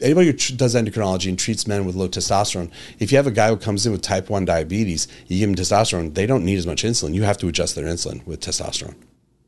anybody 0.00 0.26
who 0.26 0.32
does 0.32 0.74
endocrinology 0.74 1.28
and 1.28 1.38
treats 1.38 1.66
men 1.66 1.84
with 1.84 1.94
low 1.94 2.08
testosterone, 2.08 2.70
if 2.98 3.10
you 3.10 3.16
have 3.16 3.26
a 3.26 3.32
guy 3.32 3.48
who 3.48 3.56
comes 3.56 3.86
in 3.86 3.92
with 3.92 4.02
type 4.02 4.28
1 4.28 4.44
diabetes, 4.44 5.08
you 5.26 5.38
give 5.38 5.48
him 5.48 5.54
testosterone, 5.54 6.14
they 6.14 6.26
don't 6.26 6.44
need 6.44 6.58
as 6.58 6.66
much 6.66 6.82
insulin. 6.82 7.14
You 7.14 7.22
have 7.22 7.38
to 7.38 7.48
adjust 7.48 7.74
their 7.74 7.86
insulin 7.86 8.26
with 8.26 8.40
testosterone 8.40 8.96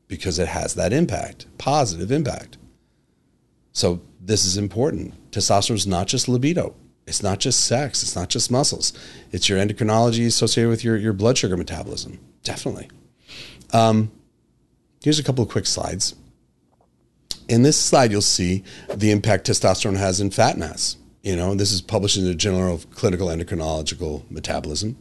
because 0.06 0.38
it 0.38 0.48
has 0.48 0.74
that 0.74 0.92
impact, 0.92 1.46
positive 1.58 2.10
impact. 2.10 2.56
So 3.72 4.00
this 4.20 4.44
is 4.44 4.56
important. 4.56 5.30
Testosterone 5.30 5.76
is 5.76 5.86
not 5.86 6.06
just 6.06 6.28
libido. 6.28 6.74
It's 7.06 7.22
not 7.22 7.38
just 7.38 7.64
sex. 7.64 8.02
It's 8.02 8.16
not 8.16 8.28
just 8.28 8.50
muscles. 8.50 8.92
It's 9.32 9.48
your 9.48 9.58
endocrinology 9.58 10.26
associated 10.26 10.68
with 10.68 10.84
your, 10.84 10.96
your 10.96 11.12
blood 11.12 11.38
sugar 11.38 11.56
metabolism. 11.56 12.18
Definitely. 12.42 12.90
Um, 13.72 14.10
here's 15.02 15.18
a 15.18 15.24
couple 15.24 15.42
of 15.44 15.50
quick 15.50 15.66
slides. 15.66 16.14
In 17.48 17.62
this 17.62 17.78
slide, 17.78 18.10
you'll 18.10 18.20
see 18.20 18.62
the 18.94 19.10
impact 19.10 19.46
testosterone 19.48 19.96
has 19.96 20.20
in 20.20 20.30
fat 20.30 20.58
mass. 20.58 20.98
You 21.22 21.34
know, 21.34 21.54
this 21.54 21.72
is 21.72 21.80
published 21.80 22.18
in 22.18 22.24
the 22.24 22.34
Journal 22.34 22.74
of 22.74 22.90
Clinical 22.90 23.28
Endocrinological 23.28 24.30
Metabolism. 24.30 24.98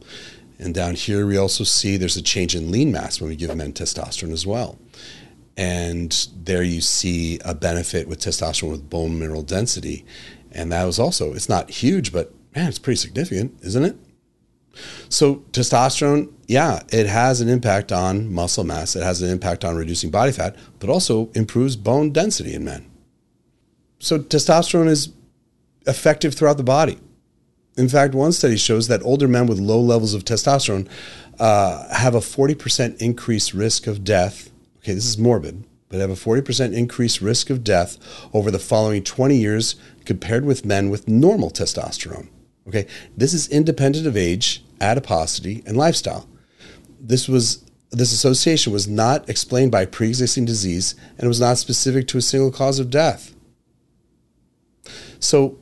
And 0.58 0.74
down 0.74 0.94
here, 0.94 1.26
we 1.26 1.36
also 1.36 1.62
see 1.62 1.98
there's 1.98 2.16
a 2.16 2.22
change 2.22 2.54
in 2.54 2.70
lean 2.70 2.90
mass 2.90 3.20
when 3.20 3.28
we 3.28 3.36
give 3.36 3.54
men 3.54 3.74
testosterone 3.74 4.32
as 4.32 4.46
well. 4.46 4.78
And 5.58 6.26
there 6.42 6.62
you 6.62 6.80
see 6.80 7.38
a 7.44 7.54
benefit 7.54 8.08
with 8.08 8.20
testosterone 8.20 8.70
with 8.70 8.88
bone 8.88 9.18
mineral 9.18 9.42
density. 9.42 10.06
And 10.50 10.72
that 10.72 10.84
was 10.84 10.98
also, 10.98 11.34
it's 11.34 11.50
not 11.50 11.68
huge, 11.68 12.12
but 12.12 12.32
man, 12.56 12.68
it's 12.68 12.78
pretty 12.78 12.96
significant, 12.96 13.58
isn't 13.62 13.84
it? 13.84 13.96
So 15.08 15.36
testosterone, 15.52 16.32
yeah, 16.46 16.82
it 16.90 17.06
has 17.06 17.40
an 17.40 17.48
impact 17.48 17.92
on 17.92 18.32
muscle 18.32 18.64
mass. 18.64 18.94
It 18.96 19.02
has 19.02 19.22
an 19.22 19.30
impact 19.30 19.64
on 19.64 19.76
reducing 19.76 20.10
body 20.10 20.32
fat, 20.32 20.56
but 20.78 20.88
also 20.88 21.30
improves 21.34 21.76
bone 21.76 22.12
density 22.12 22.54
in 22.54 22.64
men. 22.64 22.90
So 23.98 24.18
testosterone 24.18 24.88
is 24.88 25.10
effective 25.86 26.34
throughout 26.34 26.56
the 26.56 26.62
body. 26.62 26.98
In 27.76 27.88
fact, 27.88 28.14
one 28.14 28.32
study 28.32 28.56
shows 28.56 28.88
that 28.88 29.02
older 29.02 29.28
men 29.28 29.46
with 29.46 29.58
low 29.58 29.80
levels 29.80 30.14
of 30.14 30.24
testosterone 30.24 30.88
uh, 31.38 31.94
have 31.94 32.14
a 32.14 32.20
40% 32.20 33.00
increased 33.00 33.54
risk 33.54 33.86
of 33.86 34.04
death. 34.04 34.50
Okay, 34.78 34.94
this 34.94 35.06
is 35.06 35.18
morbid, 35.18 35.64
but 35.88 36.00
have 36.00 36.10
a 36.10 36.14
40% 36.14 36.74
increased 36.74 37.20
risk 37.20 37.50
of 37.50 37.62
death 37.62 37.96
over 38.34 38.50
the 38.50 38.58
following 38.58 39.04
20 39.04 39.36
years 39.36 39.76
compared 40.04 40.44
with 40.44 40.64
men 40.64 40.90
with 40.90 41.06
normal 41.06 41.50
testosterone. 41.50 42.28
Okay, 42.68 42.86
this 43.16 43.32
is 43.32 43.48
independent 43.48 44.06
of 44.06 44.16
age, 44.16 44.62
adiposity, 44.80 45.62
and 45.66 45.76
lifestyle. 45.76 46.28
This 47.00 47.26
was 47.28 47.64
this 47.90 48.12
association 48.12 48.72
was 48.72 48.86
not 48.86 49.28
explained 49.30 49.72
by 49.72 49.86
pre-existing 49.86 50.44
disease 50.44 50.94
and 51.16 51.24
it 51.24 51.28
was 51.28 51.40
not 51.40 51.56
specific 51.56 52.06
to 52.08 52.18
a 52.18 52.22
single 52.22 52.50
cause 52.50 52.78
of 52.78 52.90
death. 52.90 53.34
So, 55.18 55.58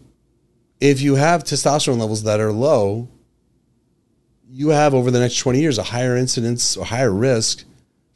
if 0.80 1.00
you 1.00 1.14
have 1.14 1.44
testosterone 1.44 1.98
levels 1.98 2.24
that 2.24 2.40
are 2.40 2.52
low, 2.52 3.08
you 4.50 4.70
have 4.70 4.92
over 4.92 5.10
the 5.10 5.20
next 5.20 5.38
20 5.38 5.60
years 5.60 5.78
a 5.78 5.84
higher 5.84 6.16
incidence 6.16 6.76
or 6.76 6.84
higher 6.84 7.12
risk 7.12 7.64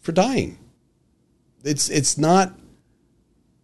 for 0.01 0.13
dying. 0.13 0.59
It's 1.63 1.89
it's 1.89 2.19
not 2.19 2.59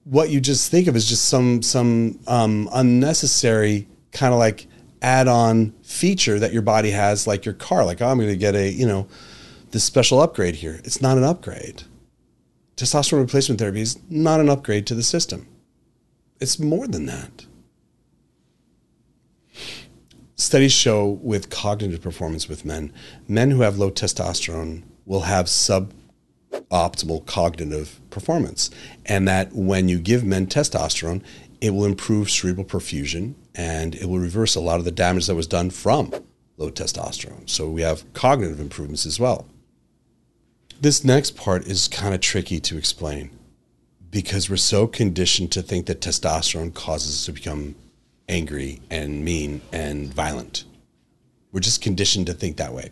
what 0.05 0.31
you 0.31 0.41
just 0.41 0.71
think 0.71 0.87
of 0.87 0.95
as 0.95 1.09
just 1.09 1.25
some 1.25 1.63
some 1.63 2.21
um, 2.27 2.69
unnecessary 2.73 3.89
kind 4.13 4.33
of 4.33 4.39
like 4.39 4.67
add-on 5.03 5.73
feature 5.83 6.39
that 6.39 6.53
your 6.53 6.63
body 6.63 6.91
has, 6.91 7.27
like 7.27 7.45
your 7.45 7.55
car. 7.55 7.85
Like, 7.85 8.01
oh, 8.01 8.09
I'm 8.09 8.19
going 8.19 8.31
to 8.31 8.37
get 8.37 8.55
a, 8.55 8.71
you 8.71 8.87
know, 8.87 9.09
this 9.71 9.85
special 9.85 10.21
upgrade 10.21 10.57
here. 10.57 10.81
It's 10.85 11.03
not 11.03 11.19
an 11.19 11.25
upgrade. 11.25 11.83
Testosterone 12.77 13.21
replacement 13.21 13.59
therapy 13.59 13.81
is 13.81 13.99
not 14.11 14.41
an 14.41 14.49
upgrade 14.49 14.87
to 14.87 14.95
the 14.95 15.03
system. 15.03 15.49
It's 16.41 16.59
more 16.59 16.87
than 16.87 17.07
that. 17.07 17.47
Studies 20.35 20.73
show 20.73 21.19
with 21.23 21.49
cognitive 21.49 22.03
performance 22.03 22.47
with 22.49 22.67
men, 22.67 22.93
men 23.27 23.51
who 23.51 23.63
have 23.63 23.79
low 23.79 23.91
testosterone 23.91 24.83
will 25.07 25.23
have 25.23 25.47
suboptimal 25.47 27.25
cognitive 27.25 27.99
performance. 28.11 28.71
And 29.07 29.27
that 29.27 29.55
when 29.55 29.89
you 29.89 29.99
give 29.99 30.25
men 30.25 30.47
testosterone, 30.47 31.23
it 31.63 31.71
will 31.71 31.87
improve 31.87 32.31
cerebral 32.31 32.67
perfusion 32.67 33.35
and 33.57 33.95
it 33.95 34.07
will 34.07 34.19
reverse 34.19 34.55
a 34.55 34.61
lot 34.61 34.79
of 34.79 34.85
the 34.85 34.91
damage 34.91 35.27
that 35.27 35.35
was 35.35 35.47
done 35.47 35.71
from 35.71 36.13
low 36.59 36.71
testosterone. 36.71 37.49
So 37.49 37.69
we 37.69 37.83
have 37.83 38.13
cognitive 38.13 38.61
improvements 38.61 39.07
as 39.07 39.19
well. 39.19 39.47
This 40.81 41.05
next 41.05 41.37
part 41.37 41.67
is 41.67 41.89
kind 41.89 42.15
of 42.15 42.21
tricky 42.21 42.61
to 42.61 42.77
explain 42.77 43.31
because 44.11 44.49
we're 44.51 44.57
so 44.57 44.87
conditioned 44.87 45.53
to 45.53 45.63
think 45.63 45.87
that 45.87 46.01
testosterone 46.01 46.75
causes 46.75 47.15
us 47.15 47.27
to 47.27 47.33
become 47.33 47.75
angry 48.29 48.81
and 48.91 49.25
mean 49.25 49.63
and 49.73 50.13
violent. 50.13 50.65
We're 51.53 51.61
just 51.61 51.83
conditioned 51.83 52.27
to 52.27 52.35
think 52.35 52.59
that 52.59 52.75
way. 52.75 52.91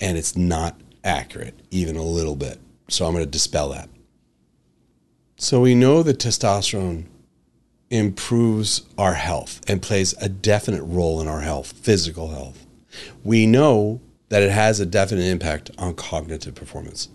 And 0.00 0.18
it's 0.18 0.36
not 0.36 0.80
accurate, 1.04 1.54
even 1.70 1.96
a 1.96 2.02
little 2.02 2.36
bit. 2.36 2.58
So 2.88 3.06
I'm 3.06 3.12
going 3.12 3.24
to 3.24 3.30
dispel 3.30 3.68
that. 3.70 3.88
So 5.36 5.60
we 5.60 5.74
know 5.74 6.02
that 6.02 6.18
testosterone 6.18 7.04
improves 7.90 8.82
our 8.96 9.14
health 9.14 9.60
and 9.68 9.82
plays 9.82 10.14
a 10.20 10.28
definite 10.28 10.84
role 10.84 11.20
in 11.20 11.26
our 11.26 11.40
health, 11.40 11.72
physical 11.72 12.28
health. 12.28 12.64
We 13.24 13.46
know 13.46 14.00
that 14.28 14.42
it 14.42 14.50
has 14.50 14.78
a 14.78 14.86
definite 14.86 15.24
impact 15.24 15.70
on 15.76 15.94
cognitive 15.94 16.54
performance. 16.54 17.08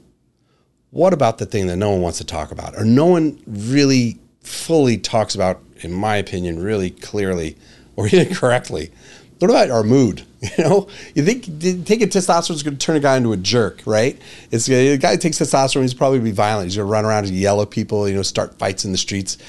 What 0.91 1.13
about 1.13 1.38
the 1.38 1.46
thing 1.46 1.67
that 1.67 1.77
no 1.77 1.91
one 1.91 2.01
wants 2.01 2.17
to 2.20 2.25
talk 2.25 2.51
about, 2.51 2.77
or 2.77 2.86
no 2.86 3.05
one 3.05 3.41
really 3.48 4.20
fully 4.41 4.98
talks 4.98 5.34
about, 5.34 5.62
in 5.77 5.91
my 5.91 6.17
opinion, 6.17 6.62
really 6.62 6.91
clearly 6.91 7.58
or 7.96 8.08
even 8.12 8.34
correctly? 8.36 8.91
What 9.39 9.50
about 9.50 9.72
our 9.72 9.84
mood? 9.84 10.24
You 10.60 10.63
know, 10.63 10.88
you 11.15 11.25
think 11.25 11.46
taking 11.88 12.08
testosterone 12.08 12.51
is 12.51 12.62
going 12.62 12.77
to 12.77 12.86
turn 12.86 12.96
a 12.96 13.00
guy 13.00 13.17
into 13.17 13.34
a 13.34 13.38
jerk, 13.38 13.82
right? 13.88 14.15
It's 14.51 14.70
a 14.70 14.96
guy 14.96 15.13
who 15.13 15.17
takes 15.17 15.39
testosterone, 15.39 15.82
he's 15.82 15.96
probably 15.96 16.20
be 16.20 16.29
violent. 16.29 16.67
He's 16.67 16.75
going 16.75 16.86
to 16.88 16.91
run 16.91 17.03
around 17.03 17.25
and 17.25 17.34
yell 17.34 17.63
at 17.63 17.72
people, 17.72 18.08
you 18.08 18.13
know, 18.13 18.22
start 18.22 18.60
fights 18.60 18.86
in 18.86 18.91
the 18.91 18.98
streets 19.00 19.39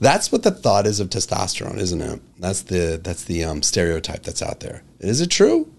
That's 0.00 0.32
what 0.32 0.42
the 0.42 0.50
thought 0.50 0.86
is 0.86 1.00
of 1.00 1.10
testosterone, 1.10 1.78
isn't 1.78 2.00
it? 2.00 2.20
That's 2.38 2.62
the 2.62 3.00
that's 3.02 3.24
the 3.24 3.44
um, 3.44 3.62
stereotype 3.62 4.22
that's 4.22 4.42
out 4.42 4.60
there. 4.60 4.82
Is 4.98 5.20
it 5.20 5.30
true? 5.30 5.72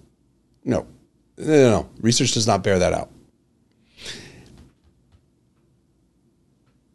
No. 0.63 0.87
no, 1.37 1.45
no, 1.45 1.69
no. 1.69 1.89
Research 1.99 2.33
does 2.33 2.47
not 2.47 2.63
bear 2.63 2.79
that 2.79 2.93
out. 2.93 3.09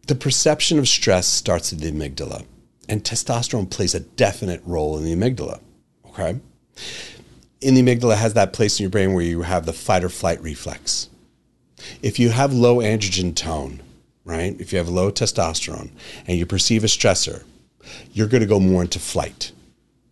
The 0.06 0.14
perception 0.16 0.78
of 0.78 0.88
stress 0.88 1.28
starts 1.28 1.72
at 1.72 1.78
the 1.78 1.92
amygdala, 1.92 2.44
and 2.88 3.04
testosterone 3.04 3.70
plays 3.70 3.94
a 3.94 4.00
definite 4.00 4.60
role 4.64 4.98
in 4.98 5.04
the 5.04 5.14
amygdala. 5.14 5.60
Okay, 6.08 6.40
in 7.60 7.74
the 7.74 7.82
amygdala 7.82 8.16
has 8.16 8.34
that 8.34 8.52
place 8.52 8.78
in 8.78 8.84
your 8.84 8.90
brain 8.90 9.12
where 9.12 9.24
you 9.24 9.42
have 9.42 9.66
the 9.66 9.72
fight 9.72 10.02
or 10.02 10.08
flight 10.08 10.42
reflex. 10.42 11.08
If 12.02 12.18
you 12.18 12.30
have 12.30 12.52
low 12.52 12.78
androgen 12.78 13.34
tone, 13.34 13.82
right? 14.30 14.58
If 14.60 14.72
you 14.72 14.78
have 14.78 14.88
low 14.88 15.10
testosterone 15.10 15.90
and 16.26 16.38
you 16.38 16.46
perceive 16.46 16.84
a 16.84 16.86
stressor, 16.86 17.44
you're 18.12 18.28
going 18.28 18.42
to 18.42 18.46
go 18.46 18.60
more 18.60 18.82
into 18.82 18.98
flight. 18.98 19.52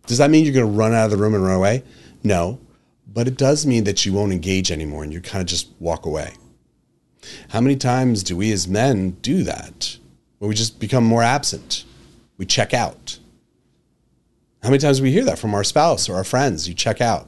Does 0.07 0.17
that 0.17 0.29
mean 0.29 0.43
you're 0.43 0.53
going 0.53 0.65
to 0.65 0.77
run 0.77 0.93
out 0.93 1.05
of 1.05 1.11
the 1.11 1.17
room 1.17 1.35
and 1.35 1.43
run 1.43 1.55
away? 1.55 1.83
No, 2.23 2.59
but 3.07 3.27
it 3.27 3.37
does 3.37 3.65
mean 3.65 3.85
that 3.85 4.05
you 4.05 4.13
won't 4.13 4.33
engage 4.33 4.71
anymore 4.71 5.03
and 5.03 5.13
you 5.13 5.21
kind 5.21 5.41
of 5.41 5.47
just 5.47 5.69
walk 5.79 6.05
away. 6.05 6.33
How 7.49 7.61
many 7.61 7.75
times 7.75 8.23
do 8.23 8.35
we 8.35 8.51
as 8.51 8.67
men 8.67 9.11
do 9.21 9.43
that? 9.43 9.97
Where 10.39 10.49
we 10.49 10.55
just 10.55 10.79
become 10.79 11.03
more 11.03 11.23
absent, 11.23 11.83
we 12.37 12.45
check 12.45 12.73
out. 12.73 13.19
How 14.63 14.69
many 14.69 14.79
times 14.79 14.97
do 14.97 15.03
we 15.03 15.11
hear 15.11 15.25
that 15.25 15.39
from 15.39 15.53
our 15.53 15.63
spouse 15.63 16.09
or 16.09 16.15
our 16.15 16.23
friends? 16.23 16.67
You 16.67 16.73
check 16.73 17.01
out. 17.01 17.27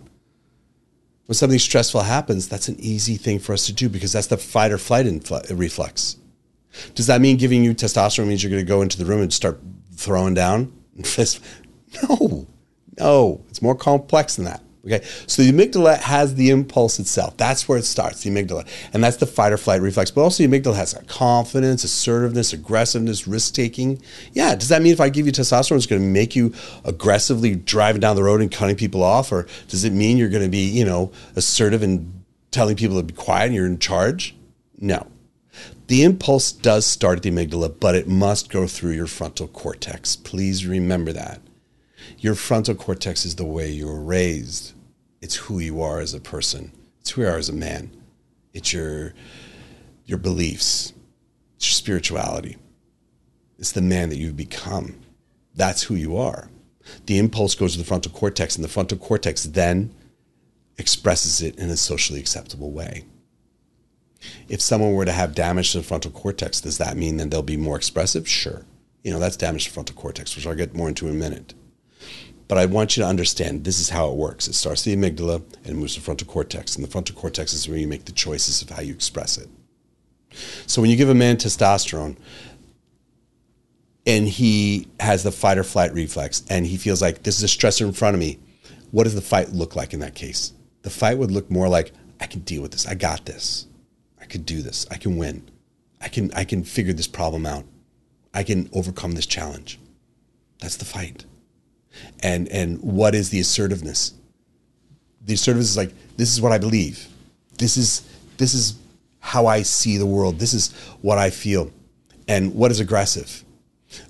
When 1.26 1.36
something 1.36 1.60
stressful 1.60 2.02
happens, 2.02 2.48
that's 2.48 2.68
an 2.68 2.80
easy 2.80 3.16
thing 3.16 3.40
for 3.40 3.54
us 3.54 3.66
to 3.68 3.74
do 3.74 3.88
because 3.88 4.12
that's 4.12 4.28
the 4.28 4.38
fight 4.38 4.72
or 4.72 4.78
flight 4.78 5.06
infl- 5.06 5.58
reflex. 5.58 6.18
Does 6.96 7.08
that 7.08 7.22
mean 7.22 7.38
giving 7.38 7.64
you 7.64 7.74
testosterone 7.74 8.28
means 8.28 8.44
you're 8.44 8.52
going 8.52 8.64
to 8.64 8.68
go 8.68 8.82
into 8.82 8.98
the 8.98 9.06
room 9.06 9.22
and 9.22 9.34
start 9.34 9.60
throwing 9.96 10.34
down? 10.34 10.74
no, 12.10 12.48
no, 13.00 13.46
it's 13.50 13.62
more 13.62 13.76
complex 13.76 14.36
than 14.36 14.46
that. 14.46 14.62
Okay, 14.84 15.04
so 15.28 15.44
the 15.44 15.52
amygdala 15.52 16.00
has 16.00 16.34
the 16.34 16.50
impulse 16.50 16.98
itself. 16.98 17.38
That's 17.38 17.70
where 17.70 17.78
it 17.78 17.86
starts, 17.86 18.24
the 18.24 18.32
amygdala. 18.32 18.68
And 18.94 19.04
that's 19.04 19.18
the 19.18 19.28
fight 19.28 19.54
or 19.54 19.58
flight 19.58 19.80
reflex. 19.80 20.10
But 20.10 20.22
also, 20.22 20.44
the 20.44 20.50
amygdala 20.50 20.76
has 20.76 20.96
a 20.96 21.04
confidence, 21.04 21.84
assertiveness, 21.84 22.52
aggressiveness, 22.52 23.28
risk 23.28 23.54
taking. 23.54 24.02
Yeah, 24.34 24.56
does 24.56 24.70
that 24.70 24.82
mean 24.82 24.92
if 24.92 25.00
I 25.00 25.10
give 25.10 25.28
you 25.28 25.32
testosterone, 25.32 25.78
it's 25.78 25.86
going 25.86 26.02
to 26.02 26.08
make 26.08 26.36
you 26.36 26.52
aggressively 26.84 27.56
driving 27.56 28.02
down 28.02 28.16
the 28.16 28.24
road 28.24 28.42
and 28.42 28.52
cutting 28.52 28.76
people 28.76 29.04
off? 29.04 29.32
Or 29.32 29.46
does 29.68 29.84
it 29.84 29.94
mean 29.94 30.18
you're 30.18 30.30
going 30.30 30.44
to 30.44 30.50
be, 30.50 30.68
you 30.68 30.84
know, 30.84 31.12
assertive 31.36 31.84
and 31.84 32.24
telling 32.50 32.76
people 32.76 32.98
to 32.98 33.04
be 33.04 33.14
quiet 33.14 33.48
and 33.48 33.56
you're 33.56 33.68
in 33.68 33.78
charge? 33.78 34.36
No. 34.80 35.06
The 35.92 36.04
impulse 36.04 36.54
does 36.54 36.86
start 36.86 37.18
at 37.18 37.24
the 37.24 37.32
amygdala, 37.32 37.78
but 37.78 37.96
it 37.96 38.08
must 38.08 38.50
go 38.50 38.66
through 38.66 38.94
your 38.94 39.08
frontal 39.08 39.50
cortex. 39.50 40.16
Please 40.16 40.66
remember 40.66 41.12
that. 41.12 41.42
Your 42.18 42.34
frontal 42.34 42.76
cortex 42.76 43.26
is 43.26 43.36
the 43.36 43.44
way 43.44 43.70
you 43.70 43.88
were 43.88 44.00
raised. 44.00 44.72
It's 45.20 45.36
who 45.36 45.60
you 45.60 45.82
are 45.82 46.00
as 46.00 46.14
a 46.14 46.22
person. 46.22 46.72
It's 47.02 47.10
who 47.10 47.24
you 47.24 47.28
are 47.28 47.36
as 47.36 47.50
a 47.50 47.54
man. 47.54 47.92
It's 48.54 48.72
your 48.72 49.14
your 50.06 50.18
beliefs. 50.18 50.94
It's 51.58 51.68
your 51.68 51.74
spirituality. 51.74 52.56
It's 53.60 53.74
the 53.74 53.82
man 53.82 54.08
that 54.12 54.18
you've 54.18 54.38
become. 54.38 54.96
That's 55.56 55.84
who 55.84 55.96
you 55.96 56.16
are. 56.16 56.50
The 57.08 57.18
impulse 57.18 57.54
goes 57.54 57.74
to 57.74 57.80
the 57.80 57.84
frontal 57.84 58.14
cortex, 58.14 58.56
and 58.56 58.64
the 58.64 58.70
frontal 58.70 58.98
cortex 58.98 59.44
then 59.44 59.94
expresses 60.78 61.42
it 61.42 61.58
in 61.58 61.70
a 61.70 61.76
socially 61.76 62.22
acceptable 62.22 62.72
way. 62.72 63.04
If 64.48 64.62
someone 64.62 64.94
were 64.94 65.06
to 65.06 65.12
have 65.12 65.36
damage 65.36 65.72
to 65.72 65.80
the 65.80 65.84
frontal 65.84 66.12
cortex, 66.12 66.62
does 66.62 66.78
that 66.78 66.98
mean 66.98 67.18
that 67.18 67.32
they'll 67.32 67.42
be 67.42 67.58
more 67.58 67.78
expressive? 67.78 68.28
Sure. 68.28 68.66
You 69.04 69.12
know, 69.12 69.20
that's 69.20 69.38
damage 69.38 69.66
to 69.66 69.72
frontal 69.72 69.96
cortex, 69.96 70.36
which 70.36 70.46
I'll 70.46 70.56
get 70.56 70.76
more 70.76 70.90
into 70.90 71.08
in 71.08 71.16
a 71.16 71.18
minute. 71.18 71.54
But 72.48 72.58
I 72.58 72.66
want 72.66 72.98
you 72.98 73.04
to 73.04 73.10
understand 73.10 73.64
this 73.64 73.80
is 73.80 73.90
how 73.90 74.10
it 74.10 74.18
works. 74.18 74.48
It 74.48 74.56
starts 74.56 74.84
the 74.84 74.96
amygdala 74.96 75.42
and 75.64 75.78
moves 75.78 75.94
to 75.94 76.02
the 76.02 76.06
frontal 76.06 76.28
cortex. 76.28 76.76
And 76.76 76.84
the 76.84 76.90
frontal 76.90 77.16
cortex 77.16 77.54
is 77.54 77.68
where 77.68 77.78
you 77.78 77.88
make 77.88 78.06
the 78.06 78.12
choices 78.12 78.62
of 78.62 78.70
how 78.70 78.82
you 78.82 78.94
express 78.94 79.38
it. 79.38 79.48
So 80.68 80.82
when 80.82 80.92
you 80.92 80.98
give 80.98 81.10
a 81.10 81.16
man 81.16 81.38
testosterone 81.38 82.18
and 84.06 84.28
he 84.28 84.88
has 85.00 85.24
the 85.24 85.32
fight 85.32 85.58
or 85.58 85.64
flight 85.64 85.94
reflex 85.94 86.44
and 86.50 86.66
he 86.66 86.78
feels 86.78 87.02
like 87.02 87.24
this 87.24 87.42
is 87.42 87.44
a 87.44 87.58
stressor 87.58 87.86
in 87.86 87.94
front 87.94 88.16
of 88.16 88.20
me, 88.20 88.40
what 88.92 89.06
does 89.06 89.16
the 89.16 89.22
fight 89.22 89.50
look 89.50 89.76
like 89.76 89.94
in 89.94 90.02
that 90.02 90.16
case? 90.16 90.54
The 90.82 90.90
fight 90.90 91.18
would 91.18 91.32
look 91.32 91.50
more 91.50 91.70
like, 91.70 91.94
I 92.20 92.28
can 92.28 92.42
deal 92.42 92.62
with 92.62 92.72
this. 92.72 92.86
I 92.86 92.96
got 92.96 93.26
this 93.26 93.68
could 94.32 94.46
do 94.46 94.62
this. 94.62 94.88
I 94.90 94.98
can 94.98 95.18
win. 95.18 95.50
I 96.00 96.08
can 96.08 96.32
I 96.34 96.44
can 96.44 96.64
figure 96.64 96.94
this 96.94 97.08
problem 97.08 97.46
out. 97.46 97.66
I 98.34 98.44
can 98.44 98.70
overcome 98.74 99.12
this 99.12 99.26
challenge. 99.26 99.80
That's 100.60 100.78
the 100.78 100.86
fight. 100.86 101.26
And 102.24 102.48
and 102.50 102.82
what 102.82 103.14
is 103.14 103.30
the 103.30 103.40
assertiveness? 103.40 104.14
The 105.24 105.34
assertiveness 105.34 105.70
is 105.70 105.78
like 105.78 105.94
this 106.18 106.34
is 106.34 106.42
what 106.42 106.52
I 106.52 106.58
believe. 106.58 107.08
This 107.58 107.78
is 107.78 108.08
this 108.38 108.54
is 108.54 108.80
how 109.20 109.46
I 109.46 109.62
see 109.62 109.98
the 109.98 110.06
world. 110.06 110.40
This 110.40 110.54
is 110.54 110.74
what 111.02 111.18
I 111.18 111.30
feel. 111.30 111.72
And 112.28 112.56
what 112.56 112.72
is 112.72 112.80
aggressive? 112.80 113.44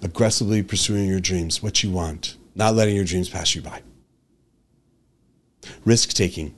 Aggressively 0.04 0.62
pursuing 0.62 1.10
your 1.10 1.20
dreams, 1.20 1.64
what 1.64 1.84
you 1.84 1.92
want, 1.92 2.38
not 2.56 2.76
letting 2.76 2.96
your 2.96 3.04
dreams 3.04 3.30
pass 3.30 3.56
you 3.56 3.62
by. 3.62 3.82
Risk 5.84 6.10
taking. 6.10 6.54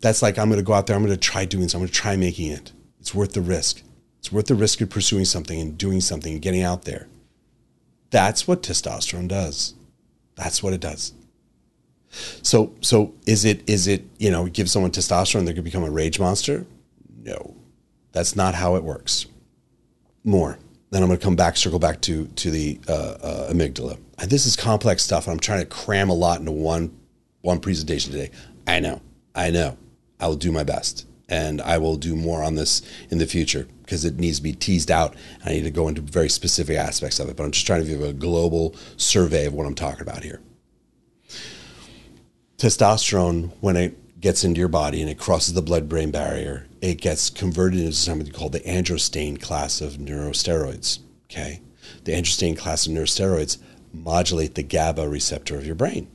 That's 0.00 0.22
like 0.22 0.38
I'm 0.38 0.48
going 0.48 0.58
to 0.58 0.64
go 0.64 0.72
out 0.72 0.86
there. 0.86 0.96
I'm 0.96 1.04
going 1.04 1.16
to 1.16 1.20
try 1.20 1.44
doing 1.44 1.68
something. 1.68 1.84
I'm 1.84 1.86
going 1.86 1.92
to 1.92 2.00
try 2.00 2.16
making 2.16 2.50
it. 2.50 2.72
It's 3.00 3.14
worth 3.14 3.32
the 3.32 3.40
risk. 3.40 3.82
It's 4.18 4.32
worth 4.32 4.46
the 4.46 4.54
risk 4.54 4.80
of 4.80 4.90
pursuing 4.90 5.24
something 5.24 5.60
and 5.60 5.78
doing 5.78 6.00
something 6.00 6.32
and 6.32 6.42
getting 6.42 6.62
out 6.62 6.82
there. 6.84 7.08
That's 8.10 8.48
what 8.48 8.62
testosterone 8.62 9.28
does. 9.28 9.74
That's 10.34 10.62
what 10.62 10.72
it 10.72 10.80
does. 10.80 11.12
So 12.42 12.74
so 12.80 13.14
is 13.26 13.44
it 13.44 13.68
is 13.68 13.86
it, 13.86 14.04
you 14.18 14.30
know, 14.30 14.46
give 14.46 14.70
someone 14.70 14.90
testosterone 14.90 15.46
they 15.46 15.54
could 15.54 15.64
become 15.64 15.84
a 15.84 15.90
rage 15.90 16.18
monster? 16.18 16.66
No. 17.22 17.54
That's 18.12 18.34
not 18.34 18.54
how 18.54 18.76
it 18.76 18.82
works. 18.82 19.26
More. 20.24 20.58
Then 20.90 21.02
I'm 21.02 21.08
going 21.08 21.18
to 21.18 21.24
come 21.24 21.36
back, 21.36 21.56
circle 21.56 21.78
back 21.78 22.00
to 22.02 22.26
to 22.26 22.50
the 22.50 22.80
uh, 22.88 22.92
uh, 22.92 23.52
amygdala. 23.52 23.98
This 24.26 24.46
is 24.46 24.56
complex 24.56 25.02
stuff. 25.02 25.26
and 25.26 25.32
I'm 25.32 25.40
trying 25.40 25.60
to 25.60 25.66
cram 25.66 26.08
a 26.08 26.14
lot 26.14 26.40
into 26.40 26.52
one 26.52 26.98
one 27.42 27.60
presentation 27.60 28.12
today. 28.12 28.30
I 28.66 28.80
know. 28.80 29.00
I 29.34 29.50
know. 29.50 29.76
I 30.18 30.26
will 30.26 30.36
do 30.36 30.50
my 30.50 30.64
best 30.64 31.07
and 31.28 31.60
I 31.60 31.78
will 31.78 31.96
do 31.96 32.16
more 32.16 32.42
on 32.42 32.54
this 32.54 32.82
in 33.10 33.18
the 33.18 33.26
future 33.26 33.66
because 33.82 34.04
it 34.04 34.18
needs 34.18 34.38
to 34.38 34.42
be 34.42 34.52
teased 34.52 34.90
out. 34.90 35.14
I 35.44 35.50
need 35.50 35.64
to 35.64 35.70
go 35.70 35.88
into 35.88 36.00
very 36.00 36.28
specific 36.28 36.76
aspects 36.76 37.20
of 37.20 37.28
it, 37.28 37.36
but 37.36 37.44
I'm 37.44 37.50
just 37.50 37.66
trying 37.66 37.82
to 37.82 37.88
give 37.88 38.02
a 38.02 38.12
global 38.12 38.74
survey 38.96 39.46
of 39.46 39.54
what 39.54 39.66
I'm 39.66 39.74
talking 39.74 40.02
about 40.02 40.24
here. 40.24 40.40
Testosterone, 42.56 43.52
when 43.60 43.76
it 43.76 44.20
gets 44.20 44.42
into 44.42 44.58
your 44.58 44.68
body 44.68 45.00
and 45.00 45.10
it 45.10 45.18
crosses 45.18 45.54
the 45.54 45.62
blood 45.62 45.88
brain 45.88 46.10
barrier, 46.10 46.66
it 46.80 47.00
gets 47.00 47.30
converted 47.30 47.80
into 47.80 47.92
something 47.92 48.32
called 48.32 48.52
the 48.52 48.60
androstenedione 48.60 49.40
class 49.40 49.80
of 49.80 49.94
neurosteroids. 49.94 50.98
Okay. 51.30 51.60
The 52.04 52.12
androstenedione 52.12 52.58
class 52.58 52.86
of 52.86 52.92
neurosteroids 52.92 53.58
modulate 53.92 54.54
the 54.54 54.62
GABA 54.62 55.08
receptor 55.08 55.56
of 55.56 55.66
your 55.66 55.74
brain. 55.74 56.08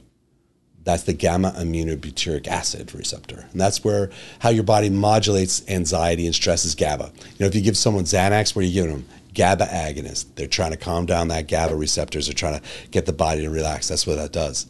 That's 0.84 1.04
the 1.04 1.14
gamma 1.14 1.52
aminobutyric 1.52 2.48
acid 2.48 2.94
receptor. 2.94 3.46
And 3.52 3.62
that's 3.62 3.84
where 3.84 4.10
how 4.40 4.50
your 4.50 4.64
body 4.64 4.90
modulates 4.90 5.68
anxiety 5.70 6.26
and 6.26 6.36
stress 6.36 6.66
is 6.66 6.76
GABA. 6.76 7.12
You 7.16 7.36
know, 7.40 7.46
if 7.46 7.56
you 7.56 7.62
give 7.62 7.78
someone 7.78 8.04
Xanax, 8.04 8.56
what 8.56 8.64
are 8.64 8.68
you 8.68 8.74
giving 8.74 8.92
them? 8.92 9.06
GABA 9.34 9.66
agonist. 9.66 10.26
They're 10.36 10.48
trying 10.48 10.72
to 10.72 10.78
calm 10.78 11.06
down 11.06 11.30
that 11.30 11.48
GABA 11.48 11.76
receptors. 11.76 12.28
They're 12.28 12.34
trying 12.34 12.60
to 12.60 12.90
get 12.92 13.06
the 13.06 13.14
body 13.14 13.42
to 13.42 13.50
relax. 13.50 13.88
That's 13.88 14.06
what 14.06 14.18
that 14.18 14.32
does. 14.32 14.68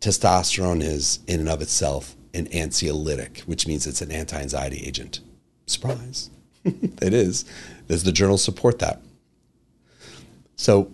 Testosterone 0.00 0.82
is, 0.82 1.20
in 1.26 1.40
and 1.40 1.48
of 1.48 1.62
itself, 1.62 2.14
an 2.34 2.46
anxiolytic, 2.48 3.40
which 3.40 3.66
means 3.66 3.86
it's 3.86 4.02
an 4.02 4.10
anti 4.10 4.38
anxiety 4.38 4.84
agent. 4.86 5.20
Surprise. 5.66 6.30
it 6.64 7.14
is. 7.14 7.44
Does 7.88 8.04
the 8.04 8.12
journal 8.12 8.36
support 8.36 8.80
that? 8.80 9.00
So, 10.56 10.90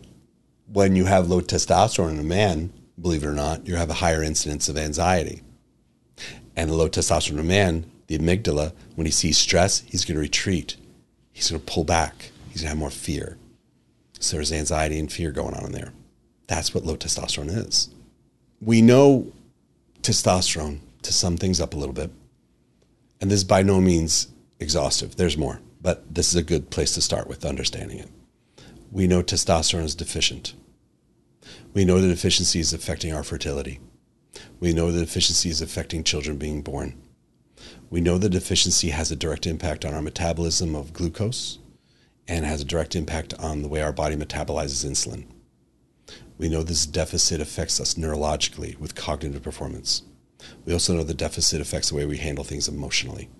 when 0.72 0.96
you 0.96 1.06
have 1.06 1.28
low 1.28 1.40
testosterone 1.40 2.12
in 2.12 2.18
a 2.18 2.24
man, 2.24 2.72
believe 3.00 3.24
it 3.24 3.28
or 3.28 3.32
not, 3.32 3.66
you 3.66 3.76
have 3.76 3.90
a 3.90 3.94
higher 3.94 4.22
incidence 4.22 4.68
of 4.68 4.76
anxiety. 4.76 5.42
And 6.54 6.70
a 6.70 6.74
low 6.74 6.88
testosterone 6.88 7.44
man, 7.44 7.90
the 8.06 8.18
amygdala, 8.18 8.72
when 8.94 9.06
he 9.06 9.10
sees 9.10 9.38
stress, 9.38 9.80
he's 9.80 10.04
going 10.04 10.16
to 10.16 10.20
retreat. 10.20 10.76
He's 11.32 11.50
going 11.50 11.62
to 11.62 11.72
pull 11.72 11.84
back. 11.84 12.30
He's 12.50 12.60
going 12.60 12.66
to 12.66 12.68
have 12.70 12.78
more 12.78 12.90
fear. 12.90 13.38
So 14.20 14.36
there's 14.36 14.52
anxiety 14.52 14.98
and 14.98 15.10
fear 15.10 15.32
going 15.32 15.54
on 15.54 15.64
in 15.64 15.72
there. 15.72 15.92
That's 16.46 16.74
what 16.74 16.84
low 16.84 16.96
testosterone 16.96 17.66
is. 17.66 17.88
We 18.60 18.82
know 18.82 19.32
testosterone 20.02 20.80
to 21.02 21.12
sum 21.12 21.36
things 21.36 21.60
up 21.60 21.74
a 21.74 21.76
little 21.76 21.94
bit. 21.94 22.10
And 23.20 23.30
this 23.30 23.38
is 23.38 23.44
by 23.44 23.62
no 23.62 23.80
means 23.80 24.28
exhaustive. 24.60 25.16
There's 25.16 25.38
more, 25.38 25.60
but 25.80 26.14
this 26.14 26.28
is 26.28 26.36
a 26.36 26.42
good 26.42 26.70
place 26.70 26.92
to 26.94 27.00
start 27.00 27.28
with 27.28 27.44
understanding 27.44 27.98
it. 27.98 28.08
We 28.90 29.06
know 29.06 29.22
testosterone 29.22 29.84
is 29.84 29.94
deficient. 29.94 30.54
We 31.74 31.86
know 31.86 32.00
the 32.00 32.08
deficiency 32.08 32.60
is 32.60 32.74
affecting 32.74 33.14
our 33.14 33.22
fertility. 33.22 33.80
We 34.60 34.74
know 34.74 34.92
the 34.92 35.00
deficiency 35.00 35.48
is 35.48 35.62
affecting 35.62 36.04
children 36.04 36.36
being 36.36 36.60
born. 36.60 37.00
We 37.88 38.00
know 38.00 38.18
the 38.18 38.28
deficiency 38.28 38.90
has 38.90 39.10
a 39.10 39.16
direct 39.16 39.46
impact 39.46 39.84
on 39.84 39.94
our 39.94 40.02
metabolism 40.02 40.74
of 40.74 40.92
glucose 40.92 41.58
and 42.28 42.44
has 42.44 42.60
a 42.60 42.66
direct 42.66 42.94
impact 42.94 43.32
on 43.38 43.62
the 43.62 43.68
way 43.68 43.80
our 43.80 43.92
body 43.92 44.16
metabolizes 44.16 44.84
insulin. 44.84 45.26
We 46.36 46.48
know 46.48 46.62
this 46.62 46.86
deficit 46.86 47.40
affects 47.40 47.80
us 47.80 47.94
neurologically 47.94 48.78
with 48.78 48.94
cognitive 48.94 49.42
performance. 49.42 50.02
We 50.64 50.72
also 50.72 50.94
know 50.94 51.04
the 51.04 51.14
deficit 51.14 51.60
affects 51.60 51.88
the 51.88 51.94
way 51.94 52.04
we 52.04 52.18
handle 52.18 52.44
things 52.44 52.68
emotionally. 52.68 53.30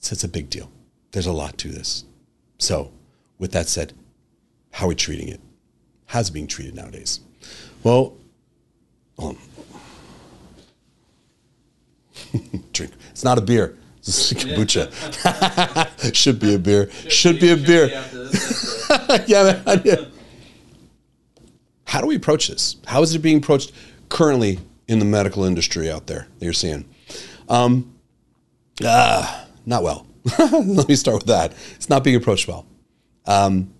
So 0.00 0.12
it's 0.12 0.24
a 0.24 0.28
big 0.28 0.48
deal. 0.48 0.70
There's 1.12 1.26
a 1.26 1.32
lot 1.32 1.58
to 1.58 1.68
this. 1.68 2.04
So, 2.58 2.92
with 3.38 3.52
that 3.52 3.68
said, 3.68 3.94
how 4.72 4.86
are 4.86 4.90
we 4.90 4.94
treating 4.94 5.28
it? 5.28 5.40
How's 6.10 6.28
it 6.28 6.32
being 6.32 6.48
treated 6.48 6.74
nowadays? 6.74 7.20
Well, 7.84 8.16
um, 9.16 9.38
drink. 12.72 12.92
It's 13.10 13.22
not 13.22 13.38
a 13.38 13.40
beer. 13.40 13.76
It's 14.00 14.32
kombucha. 14.32 16.14
Should 16.14 16.40
be 16.40 16.54
a 16.54 16.58
beer. 16.58 16.90
Should, 17.08 17.38
be, 17.38 17.54
be, 17.54 17.62
a 17.62 17.66
beer. 17.66 17.86
yeah, 19.26 19.62
man, 19.64 19.82
yeah. 19.84 20.06
How 21.84 22.00
do 22.00 22.08
we 22.08 22.16
approach 22.16 22.48
this? 22.48 22.76
How 22.86 23.02
is 23.02 23.14
it 23.14 23.20
being 23.20 23.36
approached 23.36 23.70
currently 24.08 24.58
in 24.88 24.98
the 24.98 25.04
medical 25.04 25.44
industry 25.44 25.88
out 25.90 26.08
there 26.08 26.26
that 26.38 26.44
you're 26.44 26.54
seeing? 26.54 26.88
Um, 27.48 27.94
uh, 28.84 29.44
not 29.64 29.84
well. 29.84 30.06
Let 30.38 30.88
me 30.88 30.96
start 30.96 31.18
with 31.18 31.26
that. 31.26 31.52
It's 31.76 31.90
not 31.90 32.02
being 32.02 32.16
approached 32.16 32.48
well. 32.48 32.66
Um, 33.26 33.72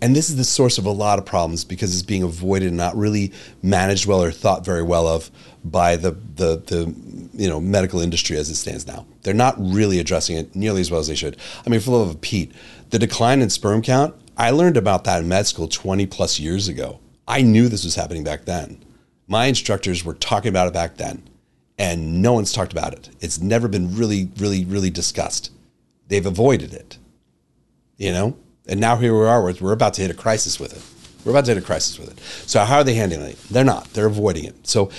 and 0.00 0.14
this 0.14 0.30
is 0.30 0.36
the 0.36 0.44
source 0.44 0.78
of 0.78 0.86
a 0.86 0.90
lot 0.90 1.18
of 1.18 1.26
problems 1.26 1.64
because 1.64 1.92
it's 1.92 2.02
being 2.02 2.22
avoided 2.22 2.68
and 2.68 2.76
not 2.76 2.96
really 2.96 3.32
managed 3.62 4.06
well 4.06 4.22
or 4.22 4.30
thought 4.30 4.64
very 4.64 4.82
well 4.82 5.06
of 5.06 5.30
by 5.64 5.96
the, 5.96 6.12
the, 6.36 6.56
the 6.66 6.94
you 7.34 7.48
know 7.48 7.60
medical 7.60 8.00
industry 8.00 8.36
as 8.36 8.48
it 8.48 8.54
stands 8.54 8.86
now. 8.86 9.06
They're 9.22 9.34
not 9.34 9.56
really 9.58 9.98
addressing 9.98 10.36
it 10.36 10.54
nearly 10.54 10.80
as 10.80 10.90
well 10.90 11.00
as 11.00 11.08
they 11.08 11.14
should. 11.14 11.36
I 11.66 11.68
mean, 11.68 11.80
for 11.80 11.90
the 11.90 11.96
love 11.96 12.10
of 12.10 12.20
Pete, 12.20 12.52
the 12.90 12.98
decline 12.98 13.42
in 13.42 13.50
sperm 13.50 13.82
count, 13.82 14.14
I 14.36 14.50
learned 14.50 14.76
about 14.76 15.04
that 15.04 15.22
in 15.22 15.28
med 15.28 15.46
school 15.46 15.68
20 15.68 16.06
plus 16.06 16.38
years 16.38 16.68
ago. 16.68 17.00
I 17.26 17.42
knew 17.42 17.68
this 17.68 17.84
was 17.84 17.96
happening 17.96 18.24
back 18.24 18.44
then. 18.44 18.82
My 19.26 19.46
instructors 19.46 20.04
were 20.04 20.14
talking 20.14 20.48
about 20.48 20.68
it 20.68 20.72
back 20.72 20.96
then, 20.96 21.28
and 21.76 22.22
no 22.22 22.32
one's 22.32 22.52
talked 22.52 22.72
about 22.72 22.94
it. 22.94 23.10
It's 23.20 23.40
never 23.40 23.68
been 23.68 23.94
really, 23.94 24.30
really, 24.38 24.64
really 24.64 24.90
discussed. 24.90 25.50
They've 26.06 26.24
avoided 26.24 26.72
it, 26.72 26.96
you 27.98 28.12
know? 28.12 28.38
And 28.68 28.80
now 28.80 28.96
here 28.96 29.18
we 29.18 29.26
are, 29.26 29.42
we're 29.42 29.72
about 29.72 29.94
to 29.94 30.02
hit 30.02 30.10
a 30.10 30.14
crisis 30.14 30.60
with 30.60 30.72
it. 30.76 31.24
We're 31.24 31.32
about 31.32 31.46
to 31.46 31.54
hit 31.54 31.62
a 31.62 31.66
crisis 31.66 31.98
with 31.98 32.10
it. 32.10 32.20
So 32.48 32.64
how 32.64 32.78
are 32.78 32.84
they 32.84 32.94
handling 32.94 33.30
it? 33.30 33.38
They're 33.50 33.64
not. 33.64 33.92
They're 33.92 34.06
avoiding 34.06 34.44
it. 34.44 34.66
So 34.66 34.90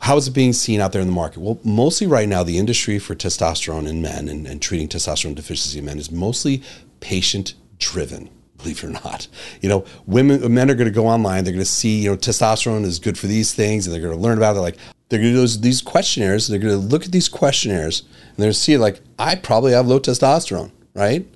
how 0.00 0.16
is 0.16 0.28
it 0.28 0.32
being 0.32 0.52
seen 0.52 0.80
out 0.80 0.92
there 0.92 1.00
in 1.00 1.08
the 1.08 1.14
market? 1.14 1.40
Well, 1.40 1.58
mostly 1.64 2.06
right 2.06 2.28
now, 2.28 2.42
the 2.42 2.58
industry 2.58 2.98
for 2.98 3.14
testosterone 3.14 3.88
in 3.88 4.02
men 4.02 4.28
and, 4.28 4.46
and 4.46 4.60
treating 4.60 4.88
testosterone 4.88 5.34
deficiency 5.34 5.78
in 5.78 5.84
men 5.84 5.98
is 5.98 6.10
mostly 6.10 6.62
patient 7.00 7.54
driven 7.78 8.28
believe 8.64 8.82
it 8.82 8.84
or 8.84 8.90
not. 8.90 9.28
You 9.60 9.68
know, 9.68 9.84
women, 10.06 10.52
men 10.52 10.70
are 10.70 10.74
going 10.74 10.88
to 10.88 10.94
go 10.94 11.06
online. 11.06 11.44
They're 11.44 11.52
going 11.52 11.64
to 11.64 11.70
see, 11.70 12.02
you 12.02 12.10
know, 12.10 12.16
testosterone 12.16 12.84
is 12.84 12.98
good 12.98 13.18
for 13.18 13.26
these 13.26 13.52
things, 13.52 13.86
and 13.86 13.94
they're 13.94 14.02
going 14.02 14.14
to 14.14 14.20
learn 14.20 14.38
about 14.38 14.52
it. 14.52 14.54
They're 14.54 14.62
like, 14.62 14.78
they're 15.08 15.18
going 15.18 15.32
to 15.32 15.34
do 15.34 15.40
those, 15.40 15.60
these 15.60 15.82
questionnaires. 15.82 16.48
They're 16.48 16.58
going 16.58 16.80
to 16.80 16.86
look 16.86 17.04
at 17.04 17.12
these 17.12 17.28
questionnaires, 17.28 18.00
and 18.00 18.36
they're 18.38 18.46
going 18.46 18.52
to 18.52 18.58
see, 18.58 18.76
like, 18.76 19.00
I 19.18 19.36
probably 19.36 19.72
have 19.72 19.86
low 19.86 20.00
testosterone, 20.00 20.72
right? 20.94 21.26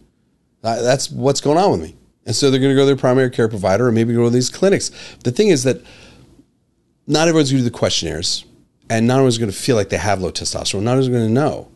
That's 0.63 1.11
what's 1.11 1.41
going 1.41 1.59
on 1.59 1.73
with 1.73 1.83
me. 1.83 1.97
And 2.27 2.37
so 2.37 2.51
they're 2.51 2.61
going 2.61 2.73
to 2.73 2.77
go 2.77 2.83
to 2.83 2.87
their 2.87 2.97
primary 2.97 3.31
care 3.31 3.49
provider 3.49 3.89
or 3.89 3.93
maybe 3.93 4.13
go 4.13 4.25
to 4.25 4.31
these 4.31 4.51
clinics. 4.51 4.91
The 5.25 5.31
thing 5.31 5.49
is 5.49 5.63
that 5.65 5.81
not 7.07 7.27
everyone's 7.27 7.51
going 7.51 7.63
to 7.63 7.65
do 7.65 7.71
the 7.71 7.79
questionnaires 7.79 8.45
and 8.91 9.07
not 9.07 9.15
everyone's 9.15 9.39
going 9.39 9.51
to 9.51 9.57
feel 9.57 9.77
like 9.77 9.89
they 9.89 9.97
have 9.97 10.21
low 10.21 10.31
testosterone. 10.31 10.83
Not 10.83 10.93
everyone's 10.93 11.09
going 11.09 11.27
to 11.27 11.33
know. 11.33 11.69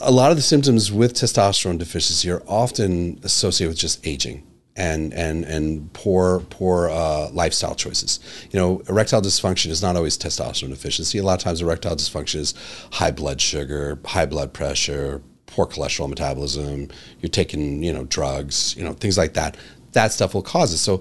A 0.00 0.10
lot 0.10 0.30
of 0.30 0.36
the 0.36 0.42
symptoms 0.42 0.92
with 0.92 1.14
testosterone 1.14 1.78
deficiency 1.78 2.30
are 2.30 2.42
often 2.46 3.18
associated 3.22 3.70
with 3.70 3.78
just 3.78 4.06
aging 4.06 4.46
and 4.76 5.14
and 5.14 5.44
and 5.44 5.92
poor 5.92 6.40
poor 6.50 6.88
uh, 6.90 7.30
lifestyle 7.30 7.74
choices. 7.74 8.18
You 8.50 8.58
know, 8.58 8.82
erectile 8.88 9.22
dysfunction 9.22 9.70
is 9.70 9.82
not 9.82 9.96
always 9.96 10.18
testosterone 10.18 10.70
deficiency. 10.70 11.18
A 11.18 11.22
lot 11.22 11.38
of 11.38 11.44
times, 11.44 11.62
erectile 11.62 11.96
dysfunction 11.96 12.36
is 12.36 12.54
high 12.92 13.12
blood 13.12 13.40
sugar, 13.40 13.98
high 14.04 14.26
blood 14.26 14.52
pressure, 14.52 15.22
poor 15.46 15.66
cholesterol 15.66 16.08
metabolism, 16.08 16.88
you're 17.20 17.28
taking, 17.28 17.82
you 17.82 17.92
know, 17.92 18.04
drugs, 18.04 18.74
you 18.76 18.84
know, 18.84 18.92
things 18.92 19.18
like 19.18 19.34
that. 19.34 19.56
That 19.92 20.12
stuff 20.12 20.34
will 20.34 20.42
cause 20.42 20.72
it. 20.72 20.78
So 20.78 21.00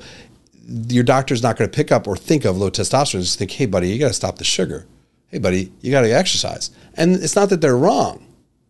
your 0.88 1.04
doctor's 1.04 1.44
not 1.44 1.58
going 1.58 1.70
to 1.70 1.76
pick 1.76 1.92
up 1.92 2.08
or 2.08 2.16
think 2.16 2.46
of 2.46 2.58
low 2.58 2.70
testosterone. 2.70 3.22
Just 3.22 3.40
think, 3.40 3.52
hey, 3.52 3.66
buddy, 3.66 3.90
you 3.90 4.00
got 4.00 4.10
to 4.10 4.14
stop 4.14 4.38
the 4.38 4.44
sugar. 4.44 4.86
Hey, 5.28 5.40
buddy, 5.40 5.72
you 5.82 5.92
got 5.92 6.02
to 6.02 6.12
exercise. 6.12 6.70
And 6.96 7.16
it's 7.16 7.36
not 7.36 7.50
that 7.50 7.62
they're 7.62 7.78
wrong. 7.78 8.26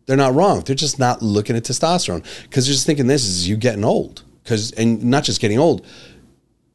They're 0.06 0.16
not 0.16 0.34
wrong. 0.34 0.60
They're 0.60 0.74
just 0.74 0.98
not 0.98 1.22
looking 1.22 1.56
at 1.56 1.64
testosterone 1.64 2.24
because 2.44 2.66
they're 2.66 2.74
just 2.74 2.86
thinking 2.86 3.06
this 3.06 3.24
is 3.24 3.48
you 3.48 3.56
getting 3.56 3.84
old. 3.84 4.22
Because 4.42 4.72
and 4.72 5.04
not 5.04 5.24
just 5.24 5.40
getting 5.40 5.58
old, 5.58 5.86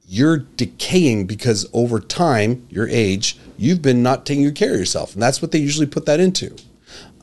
you're 0.07 0.37
decaying 0.37 1.27
because 1.27 1.69
over 1.71 1.99
time, 1.99 2.65
your 2.69 2.87
age, 2.87 3.37
you've 3.57 3.81
been 3.81 4.01
not 4.01 4.25
taking 4.25 4.43
good 4.43 4.55
care 4.55 4.73
of 4.73 4.79
yourself, 4.79 5.13
and 5.13 5.21
that's 5.21 5.39
what 5.39 5.51
they 5.51 5.59
usually 5.59 5.85
put 5.85 6.07
that 6.07 6.19
into. 6.19 6.55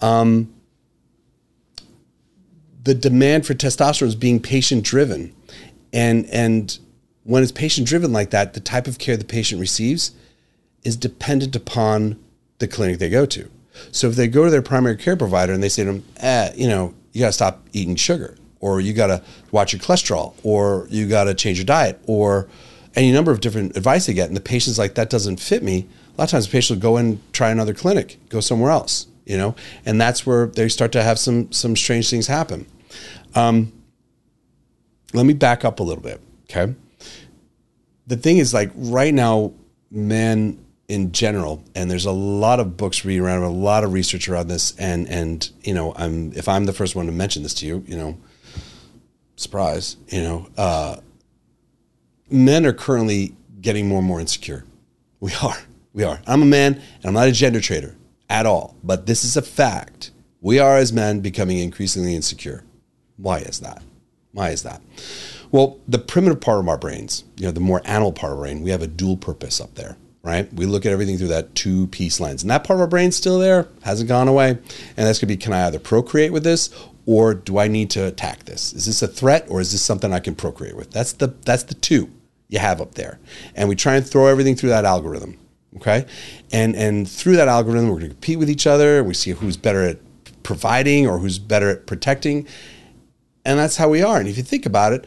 Um, 0.01 0.53
the 2.87 2.95
demand 2.95 3.45
for 3.45 3.53
testosterone 3.53 4.07
is 4.07 4.15
being 4.15 4.39
patient 4.39 4.85
driven. 4.85 5.35
And, 5.93 6.25
and 6.27 6.79
when 7.25 7.43
it's 7.43 7.51
patient 7.51 7.89
driven 7.89 8.13
like 8.13 8.31
that, 8.31 8.55
the 8.55 8.61
type 8.61 8.87
of 8.87 8.99
care 8.99 9.17
the 9.17 9.25
patient 9.25 9.61
receives 9.61 10.13
is 10.85 10.95
dependent 10.95 11.57
upon 11.57 12.17
the 12.59 12.69
clinic 12.69 13.01
they 13.01 13.11
go 13.11 13.27
to. 13.27 13.51
So 13.91 14.07
if 14.09 14.15
they 14.15 14.29
go 14.29 14.45
to 14.45 14.53
their 14.53 14.63
primary 14.63 14.97
care 14.97 15.17
provider 15.17 15.53
and 15.53 15.61
they 15.61 15.69
say 15.69 15.83
to 15.83 15.95
them, 15.95 16.05
eh, 16.19 16.53
you 16.55 16.69
know, 16.69 16.95
you 17.13 17.23
got 17.23 17.27
to 17.27 17.33
stop 17.33 17.67
eating 17.73 17.97
sugar, 17.97 18.37
or 18.61 18.81
you 18.81 18.93
got 18.93 19.09
to 19.09 19.21
watch 19.51 19.73
your 19.73 19.81
cholesterol, 19.81 20.35
or 20.45 20.87
you 20.89 21.09
got 21.09 21.25
to 21.25 21.35
change 21.35 21.59
your 21.59 21.65
diet, 21.65 22.01
or 22.07 22.49
any 22.95 23.11
number 23.11 23.33
of 23.33 23.41
different 23.41 23.77
advice 23.77 24.07
they 24.07 24.15
get, 24.15 24.29
and 24.29 24.37
the 24.37 24.41
patient's 24.41 24.79
like, 24.79 24.95
that 24.95 25.11
doesn't 25.11 25.41
fit 25.41 25.65
me. 25.65 25.89
A 26.15 26.21
lot 26.21 26.25
of 26.27 26.31
times 26.31 26.47
the 26.47 26.53
patient 26.53 26.77
will 26.77 26.91
go 26.91 26.97
and 26.99 27.21
try 27.33 27.51
another 27.51 27.75
clinic, 27.75 28.19
go 28.29 28.39
somewhere 28.39 28.71
else, 28.71 29.09
you 29.25 29.37
know, 29.37 29.57
and 29.85 30.01
that's 30.01 30.25
where 30.25 30.47
they 30.47 30.69
start 30.69 30.93
to 30.93 31.03
have 31.03 31.19
some 31.19 31.51
some 31.51 31.75
strange 31.75 32.09
things 32.09 32.29
happen. 32.29 32.65
Um, 33.35 33.73
let 35.13 35.27
me 35.27 35.35
back 35.35 35.65
up 35.65 35.81
a 35.81 35.83
little 35.83 36.03
bit. 36.03 36.21
Okay. 36.45 36.75
The 38.07 38.17
thing 38.17 38.39
is, 38.39 38.55
like, 38.55 38.71
right 38.75 39.13
now, 39.13 39.53
men 39.91 40.65
in 40.89 41.13
general, 41.13 41.63
and 41.75 41.91
there's 41.91 42.07
a 42.07 42.13
lot 42.13 42.61
of 42.61 42.77
books 42.77 43.05
reading 43.05 43.25
around, 43.25 43.43
a 43.43 43.51
lot 43.51 43.85
of 43.85 43.93
research 43.93 44.29
around 44.29 44.49
this, 44.49 44.77
and 44.79 45.09
and 45.09 45.51
you 45.63 45.75
know, 45.75 45.93
I'm 45.97 46.33
if 46.33 46.49
I'm 46.49 46.65
the 46.65 46.73
first 46.73 46.95
one 46.95 47.07
to 47.07 47.13
mention 47.13 47.43
this 47.43 47.55
to 47.55 47.67
you, 47.67 47.85
you 47.87 47.97
know, 47.97 48.17
surprise, 49.37 49.97
you 50.09 50.23
know, 50.23 50.49
uh, 50.57 50.97
men 52.31 52.65
are 52.67 52.73
currently 52.73 53.35
getting 53.61 53.89
more 53.89 53.99
and 53.99 54.07
more 54.07 54.21
insecure. 54.21 54.65
We 55.19 55.33
are, 55.43 55.57
we 55.93 56.05
are. 56.05 56.21
I'm 56.27 56.43
a 56.43 56.47
man, 56.47 56.75
and 56.75 57.05
I'm 57.05 57.15
not 57.15 57.27
a 57.27 57.33
gender 57.33 57.61
trader 57.61 57.97
at 58.29 58.47
all, 58.47 58.77
but 58.85 59.07
this 59.07 59.25
is 59.25 59.37
a 59.37 59.43
fact. 59.43 60.11
We 60.41 60.59
are 60.59 60.77
as 60.77 60.93
men 60.93 61.21
becoming 61.21 61.59
increasingly 61.59 62.15
insecure. 62.15 62.63
Why 63.17 63.39
is 63.39 63.61
that? 63.61 63.83
Why 64.33 64.51
is 64.51 64.63
that? 64.65 64.83
Well, 65.51 65.79
the 65.89 65.99
primitive 65.99 66.41
part 66.41 66.61
of 66.61 66.69
our 66.69 66.77
brains, 66.77 67.25
you 67.37 67.47
know, 67.47 67.53
the 67.53 67.61
more 67.61 67.81
animal 67.85 68.13
part 68.13 68.33
of 68.33 68.39
our 68.39 68.45
brain, 68.45 68.63
we 68.63 68.71
have 68.71 68.83
a 68.83 68.87
dual 68.87 69.17
purpose 69.17 69.61
up 69.61 69.75
there, 69.77 69.97
right? 70.23 70.53
We 70.53 70.67
look 70.67 70.85
at 70.85 70.93
everything 70.93 71.17
through 71.17 71.29
that 71.29 71.55
two 71.55 71.87
piece 71.87 72.21
lens. 72.21 72.43
And 72.43 72.51
that 72.51 72.65
part 72.65 72.77
of 72.77 72.83
our 72.83 72.87
brain's 72.87 73.17
still 73.17 73.39
there, 73.39 73.69
hasn't 73.83 74.09
gone 74.09 74.29
away. 74.29 74.51
And 74.51 74.61
that's 74.97 75.19
going 75.19 75.29
to 75.29 75.35
be 75.35 75.37
can 75.37 75.53
I 75.53 75.67
either 75.67 75.79
procreate 75.79 76.33
with 76.33 76.45
this 76.45 76.71
or 77.07 77.33
do 77.35 77.59
I 77.59 77.69
need 77.69 77.89
to 77.91 78.07
attack 78.07 78.45
this? 78.45 78.73
Is 78.73 78.87
this 78.87 79.01
a 79.01 79.09
threat 79.09 79.47
or 79.49 79.61
is 79.61 79.73
this 79.73 79.83
something 79.83 80.13
I 80.13 80.19
can 80.19 80.35
procreate 80.35 80.77
with? 80.77 80.91
That's 80.91 81.13
the 81.13 81.29
that's 81.45 81.63
the 81.63 81.75
two 81.75 82.11
you 82.49 82.59
have 82.59 82.81
up 82.81 82.95
there. 82.95 83.19
And 83.55 83.69
we 83.69 83.77
try 83.77 83.97
and 83.97 84.07
throw 84.07 84.27
everything 84.27 84.57
through 84.57 84.71
that 84.71 84.85
algorithm. 84.85 85.39
Okay? 85.77 86.05
And 86.53 86.75
and 86.75 87.09
through 87.09 87.37
that 87.37 87.49
algorithm, 87.49 87.89
we're 87.89 88.01
going 88.01 88.11
to 88.11 88.15
compete 88.15 88.39
with 88.39 88.51
each 88.51 88.67
other. 88.67 89.03
We 89.05 89.15
see 89.15 89.31
who's 89.31 89.57
better 89.57 89.83
at 89.83 89.99
providing 90.43 91.07
or 91.07 91.19
who's 91.19 91.39
better 91.39 91.71
at 91.71 91.87
protecting. 91.87 92.47
And 93.47 93.61
that's 93.61 93.77
how 93.77 93.89
we 93.89 94.03
are. 94.03 94.19
And 94.19 94.29
if 94.29 94.37
you 94.37 94.43
think 94.43 94.67
about 94.67 94.93
it, 94.93 95.07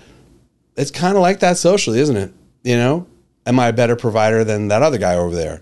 it's 0.78 0.92
kind 0.92 1.18
of 1.18 1.22
like 1.22 1.42
that 1.42 1.58
socially, 1.58 2.00
isn't 2.00 2.16
it? 2.16 2.34
You 2.64 2.78
know, 2.78 3.06
am 3.46 3.60
I 3.60 3.68
a 3.68 3.74
better 3.74 3.98
provider 3.98 4.46
than 4.46 4.70
that 4.70 4.82
other 4.82 4.98
guy 4.98 5.16
over 5.16 5.36
there? 5.36 5.62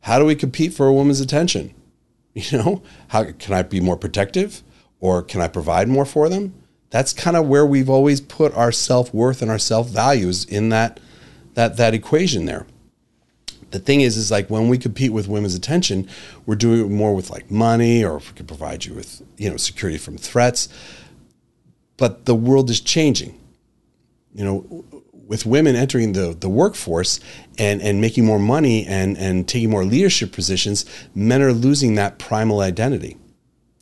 How 0.00 0.18
do 0.18 0.24
we 0.24 0.34
compete 0.34 0.74
for 0.74 0.88
a 0.88 0.92
woman's 0.92 1.20
attention? 1.20 1.72
You 2.32 2.58
know, 2.58 2.82
how 3.08 3.24
can 3.24 3.54
I 3.54 3.62
be 3.62 3.80
more 3.80 3.96
protective 3.96 4.62
or 5.00 5.20
can 5.20 5.40
I 5.40 5.48
provide 5.48 5.88
more 5.88 6.04
for 6.04 6.28
them? 6.28 6.54
That's 6.90 7.12
kind 7.12 7.36
of 7.36 7.48
where 7.48 7.66
we've 7.66 7.90
always 7.90 8.20
put 8.20 8.54
our 8.54 8.70
self-worth 8.70 9.42
and 9.42 9.50
our 9.50 9.58
self-values 9.58 10.44
in 10.44 10.68
that 10.68 11.00
that 11.54 11.76
that 11.76 11.92
equation 11.92 12.44
there. 12.44 12.66
The 13.72 13.80
thing 13.80 14.00
is, 14.00 14.16
is 14.16 14.30
like 14.30 14.48
when 14.48 14.68
we 14.68 14.78
compete 14.78 15.12
with 15.12 15.26
women's 15.26 15.56
attention, 15.56 16.08
we're 16.46 16.54
doing 16.54 16.80
it 16.82 16.88
more 16.88 17.16
with 17.16 17.30
like 17.30 17.50
money, 17.50 18.04
or 18.04 18.18
if 18.18 18.30
we 18.30 18.36
can 18.36 18.46
provide 18.46 18.84
you 18.84 18.94
with 18.94 19.22
you 19.36 19.50
know 19.50 19.56
security 19.56 19.98
from 19.98 20.16
threats 20.16 20.68
but 22.00 22.24
the 22.24 22.34
world 22.34 22.70
is 22.70 22.80
changing. 22.80 23.38
You 24.32 24.44
know, 24.44 24.84
with 25.12 25.44
women 25.44 25.76
entering 25.76 26.14
the, 26.14 26.34
the 26.34 26.48
workforce 26.48 27.20
and, 27.58 27.82
and 27.82 28.00
making 28.00 28.24
more 28.24 28.38
money 28.38 28.86
and, 28.86 29.18
and 29.18 29.46
taking 29.46 29.70
more 29.70 29.84
leadership 29.84 30.32
positions, 30.32 30.86
men 31.14 31.42
are 31.42 31.52
losing 31.52 31.96
that 31.96 32.18
primal 32.18 32.60
identity. 32.60 33.18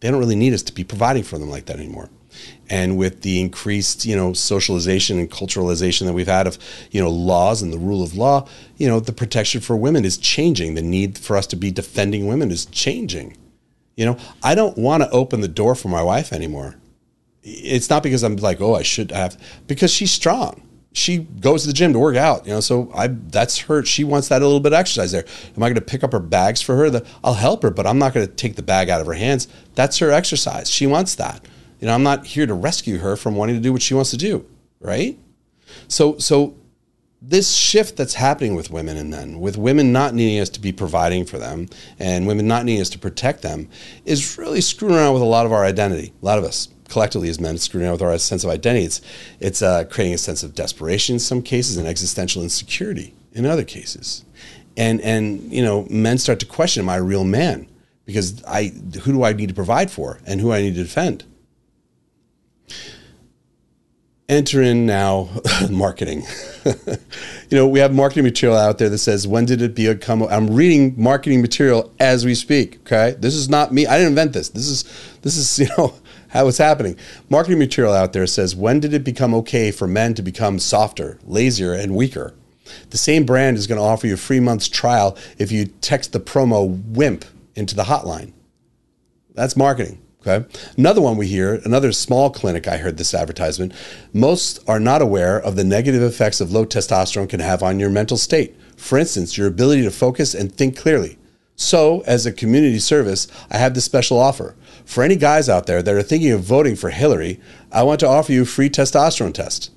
They 0.01 0.11
don't 0.11 0.19
really 0.19 0.37
need 0.37 0.53
us 0.53 0.63
to 0.65 0.73
be 0.75 0.85
providing 0.85 1.23
for 1.23 1.39
them 1.39 1.49
like 1.49 1.67
that 1.67 1.77
anymore. 1.77 2.11
and 2.69 2.99
with 2.99 3.23
the 3.23 3.41
increased 3.41 4.05
you 4.05 4.15
know 4.15 4.33
socialization 4.33 5.19
and 5.19 5.31
culturalization 5.31 6.05
that 6.07 6.13
we've 6.13 6.27
had 6.39 6.47
of 6.47 6.59
you 6.91 7.01
know 7.01 7.11
laws 7.11 7.63
and 7.63 7.73
the 7.73 7.79
rule 7.79 8.03
of 8.03 8.15
law 8.15 8.47
you 8.77 8.87
know 8.87 9.01
the 9.01 9.13
protection 9.13 9.61
for 9.61 9.77
women 9.77 10.05
is 10.05 10.19
changing 10.19 10.75
the 10.75 10.83
need 10.83 11.17
for 11.17 11.37
us 11.37 11.47
to 11.47 11.57
be 11.57 11.71
defending 11.71 12.27
women 12.27 12.51
is 12.51 12.67
changing 12.67 13.35
you 13.97 14.05
know 14.05 14.17
i 14.43 14.55
don't 14.55 14.77
want 14.77 15.03
to 15.03 15.11
open 15.11 15.41
the 15.41 15.49
door 15.49 15.75
for 15.75 15.89
my 15.89 16.03
wife 16.03 16.33
anymore 16.33 16.77
it's 17.43 17.89
not 17.89 18.03
because 18.03 18.23
i'm 18.23 18.37
like 18.37 18.61
oh 18.61 18.75
i 18.75 18.83
should 18.83 19.11
have 19.11 19.41
because 19.67 19.91
she's 19.91 20.11
strong 20.11 20.63
she 20.93 21.19
goes 21.19 21.63
to 21.63 21.69
the 21.69 21.73
gym 21.73 21.93
to 21.93 21.99
work 21.99 22.17
out, 22.17 22.47
you 22.47 22.53
know. 22.53 22.61
So 22.61 22.91
I 22.95 23.09
that's 23.09 23.59
her. 23.59 23.85
She 23.85 24.05
wants 24.05 24.29
that 24.29 24.43
a 24.43 24.45
little 24.45 24.61
bit 24.61 24.73
of 24.73 24.79
exercise 24.79 25.13
there. 25.13 25.25
Am 25.57 25.63
I 25.63 25.67
going 25.67 25.75
to 25.75 25.81
pick 25.81 26.03
up 26.03 26.13
her 26.13 26.19
bags 26.19 26.61
for 26.61 26.77
her? 26.77 26.91
The, 26.91 27.07
I'll 27.23 27.35
help 27.35 27.63
her, 27.63 27.71
but 27.71 27.87
I'm 27.87 27.99
not 27.99 28.15
going 28.15 28.27
to 28.27 28.33
take 28.33 28.57
the 28.57 28.63
bag 28.63 28.89
out 28.91 29.01
of 29.01 29.07
her 29.07 29.13
hands. 29.13 29.49
That's 29.75 29.99
her 29.99 30.11
exercise. 30.11 30.71
She 30.71 30.87
wants 30.87 31.15
that. 31.17 31.47
You 31.81 31.87
know, 31.87 31.95
I'm 31.95 32.03
not 32.03 32.27
here 32.27 32.47
to 32.47 32.55
rescue 32.55 32.99
her 32.99 33.17
from 33.17 33.37
wanting 33.37 33.57
to 33.57 33.63
do 33.63 33.73
what 33.73 33.83
she 33.83 33.95
wants 33.95 34.11
to 34.11 34.17
do, 34.17 34.47
right? 34.81 35.19
So 35.87 36.19
so 36.19 36.57
this 37.21 37.57
shift 37.57 37.97
that's 37.97 38.15
happening 38.15 38.55
with 38.55 38.71
women 38.71 38.97
and 38.97 39.11
men, 39.11 39.41
with 39.41 39.57
women 39.57 39.93
not 39.93 40.15
needing 40.15 40.41
us 40.41 40.49
to 40.51 40.61
be 40.61 40.73
providing 40.73 41.25
for 41.25 41.39
them 41.39 41.69
and 41.99 42.27
women 42.27 42.47
not 42.47 42.65
needing 42.65 42.81
us 42.81 42.91
to 42.91 42.99
protect 42.99 43.43
them, 43.43 43.69
is 44.05 44.39
really 44.39 44.61
screwing 44.61 44.95
around 44.95 45.15
with 45.15 45.23
a 45.23 45.27
lot 45.27 45.45
of 45.45 45.53
our 45.53 45.65
identity. 45.65 46.13
A 46.23 46.25
lot 46.25 46.39
of 46.39 46.45
us 46.45 46.69
collectively 46.89 47.29
as 47.29 47.39
men 47.39 47.59
screwing 47.59 47.87
around 47.87 47.93
with 47.93 48.03
our 48.03 48.19
sense 48.19 48.45
of 48.45 48.51
identity. 48.51 48.85
It's, 48.85 49.01
it's 49.41 49.63
uh, 49.63 49.85
creating 49.85 50.15
a 50.15 50.19
sense 50.19 50.43
of 50.43 50.55
desperation 50.55 51.15
in 51.15 51.21
some 51.21 51.43
cases 51.43 51.77
and 51.77 51.87
existential 51.87 52.43
insecurity 52.43 53.15
in 53.33 53.47
other 53.47 53.65
cases. 53.65 54.25
And, 54.77 55.01
and, 55.01 55.53
you 55.53 55.63
know, 55.63 55.87
men 55.91 56.19
start 56.19 56.41
to 56.41 56.47
question, 56.47 56.85
am 56.85 56.89
I 56.89 56.97
a 56.97 57.03
real 57.03 57.25
man? 57.25 57.69
Because 58.05 58.43
I, 58.45 58.69
who 59.03 59.13
do 59.13 59.25
I 59.25 59.33
need 59.33 59.49
to 59.49 59.55
provide 59.55 59.91
for 59.91 60.21
and 60.27 60.41
who 60.41 60.53
I 60.53 60.63
need 60.63 60.77
to 60.77 60.83
defend? 60.83 61.25
Enter 64.29 64.63
in 64.63 64.87
now 64.87 65.29
marketing. 65.71 66.23
you 66.65 67.57
know, 67.57 67.67
we 67.67 67.81
have 67.81 67.93
marketing 67.93 68.25
material 68.25 68.57
out 68.57 68.79
there 68.79 68.89
that 68.89 68.99
says, 68.99 69.27
when 69.27 69.47
did 69.47 69.63
it 69.63 69.75
become? 69.75 70.23
I'm 70.23 70.55
reading 70.55 70.95
marketing 70.97 71.43
material 71.43 71.93
as 71.99 72.25
we 72.25 72.35
speak. 72.35 72.79
Okay. 72.83 73.17
This 73.19 73.35
is 73.35 73.49
not 73.49 73.73
me. 73.73 73.87
I 73.87 73.97
didn't 73.97 74.11
invent 74.11 74.33
this. 74.33 74.51
This 74.51 74.69
is, 74.69 74.85
this 75.23 75.37
is, 75.37 75.59
you 75.69 75.69
know, 75.77 75.95
how 76.29 76.49
it's 76.49 76.59
happening. 76.59 76.97
Marketing 77.29 77.59
material 77.59 77.95
out 77.95 78.13
there 78.13 78.27
says, 78.27 78.55
when 78.55 78.81
did 78.81 78.95
it 78.95 79.05
become 79.05 79.35
okay 79.35 79.71
for 79.71 79.87
men 79.87 80.15
to 80.15 80.23
become 80.23 80.59
softer, 80.59 81.19
lazier, 81.25 81.73
and 81.73 81.95
weaker? 81.95 82.35
The 82.91 82.99
same 82.99 83.25
brand 83.25 83.57
is 83.57 83.67
going 83.67 83.81
to 83.81 83.87
offer 83.87 84.07
you 84.07 84.15
a 84.15 84.19
free 84.19 84.41
month's 84.41 84.69
trial 84.69 85.17
if 85.39 85.51
you 85.51 85.67
text 85.67 86.13
the 86.13 86.21
promo 86.21 86.83
WIMP 86.89 87.25
into 87.55 87.75
the 87.75 87.85
hotline. 87.85 88.33
That's 89.35 89.57
marketing. 89.57 90.01
Okay. 90.27 90.47
Another 90.77 91.01
one 91.01 91.17
we 91.17 91.29
hear, 91.29 91.55
another 91.65 91.93
small 91.93 92.31
clinic 92.31 92.67
I 92.67 92.79
heard 92.79 92.99
this 92.99 93.15
advertisement. 93.15 93.73
Most 94.13 94.59
are 94.69 94.81
not 94.81 95.01
aware 95.01 95.41
of 95.41 95.57
the 95.57 95.65
negative 95.65 96.03
effects 96.03 96.41
of 96.41 96.53
low 96.53 96.67
testosterone 96.67 97.29
can 97.29 97.41
have 97.41 97.63
on 97.63 97.79
your 97.79 97.89
mental 97.89 98.17
state. 98.17 98.57
For 98.77 98.99
instance, 98.99 99.39
your 99.39 99.47
ability 99.47 99.83
to 99.83 99.91
focus 99.91 100.35
and 100.35 100.53
think 100.53 100.77
clearly. 100.77 101.19
So, 101.55 102.03
as 102.07 102.27
a 102.27 102.33
community 102.33 102.79
service, 102.79 103.27
I 103.51 103.59
have 103.59 103.75
this 103.75 103.85
special 103.85 104.19
offer. 104.19 104.55
For 104.89 105.03
any 105.03 105.17
guys 105.17 105.51
out 105.51 105.67
there 105.67 105.83
that 105.83 105.95
are 105.95 106.03
thinking 106.03 106.31
of 106.31 106.41
voting 106.41 106.75
for 106.75 106.89
Hillary, 106.89 107.39
I 107.71 107.83
want 107.83 108.01
to 108.01 108.09
offer 108.09 108.33
you 108.33 108.43
a 108.43 108.47
free 108.47 108.71
testosterone 108.71 109.35
test. 109.35 109.71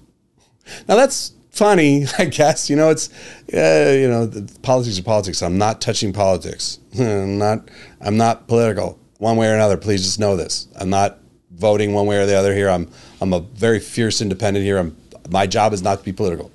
Now 0.87 0.95
that's 0.95 1.33
funny, 1.49 2.05
I 2.17 2.25
guess. 2.25 2.69
You 2.69 2.77
know, 2.77 2.89
it's 2.91 3.09
uh, 3.53 3.91
you 3.91 4.07
know, 4.07 4.31
politics 4.61 4.97
are 4.97 5.03
politics. 5.03 5.43
I'm 5.43 5.57
not 5.57 5.81
touching 5.81 6.13
politics. 6.13 6.79
I'm 6.97 7.37
not. 7.37 7.67
I'm 7.99 8.15
not 8.15 8.47
political 8.47 8.97
one 9.17 9.35
way 9.35 9.49
or 9.49 9.53
another. 9.53 9.75
Please 9.75 10.01
just 10.01 10.17
know 10.17 10.37
this. 10.37 10.69
I'm 10.79 10.89
not 10.89 11.19
voting 11.51 11.91
one 11.91 12.05
way 12.05 12.15
or 12.17 12.25
the 12.25 12.35
other 12.35 12.55
here. 12.55 12.69
I'm 12.69 12.89
I'm 13.19 13.33
a 13.33 13.41
very 13.41 13.81
fierce 13.81 14.21
independent 14.21 14.63
here. 14.63 14.77
I'm 14.77 14.95
my 15.29 15.45
job 15.45 15.73
is 15.73 15.83
not 15.83 15.99
to 15.99 16.05
be 16.05 16.13
political. 16.13 16.53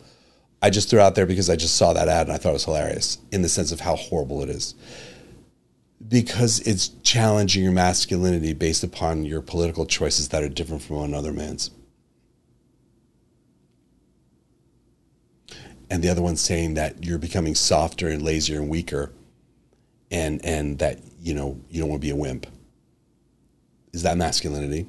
I 0.63 0.71
just 0.71 0.89
threw 0.89 1.01
out 1.01 1.15
there 1.15 1.27
because 1.27 1.51
I 1.51 1.57
just 1.57 1.77
saw 1.77 1.93
that 1.93 2.09
ad 2.09 2.29
and 2.29 2.33
I 2.33 2.39
thought 2.39 2.51
it 2.51 2.55
was 2.55 2.65
hilarious 2.65 3.19
in 3.33 3.43
the 3.43 3.51
sense 3.51 3.71
of 3.71 3.81
how 3.81 3.97
horrible 3.97 4.43
it 4.43 4.49
is 4.49 4.75
because 6.09 6.61
it's 6.61 6.89
challenging 7.03 7.63
your 7.63 7.73
masculinity 7.73 8.53
based 8.53 8.85
upon 8.85 9.25
your 9.25 9.41
political 9.41 9.87
choices 9.87 10.29
that 10.29 10.43
are 10.43 10.49
different 10.49 10.83
from 10.83 10.99
another 10.99 11.33
man's. 11.33 11.71
And 15.89 16.03
the 16.03 16.09
other 16.09 16.23
one 16.23 16.37
saying 16.37 16.75
that 16.75 17.05
you're 17.05 17.19
becoming 17.19 17.55
softer 17.55 18.09
and 18.09 18.23
lazier 18.23 18.61
and 18.61 18.69
weaker 18.69 19.13
and 20.11 20.45
and 20.45 20.79
that 20.79 21.01
you 21.21 21.35
know 21.35 21.61
you 21.71 21.81
don't 21.81 21.91
want 21.91 22.01
to 22.03 22.07
be 22.07 22.11
a 22.11 22.17
wimp. 22.17 22.47
Is 23.93 24.03
that 24.03 24.17
masculinity? 24.17 24.87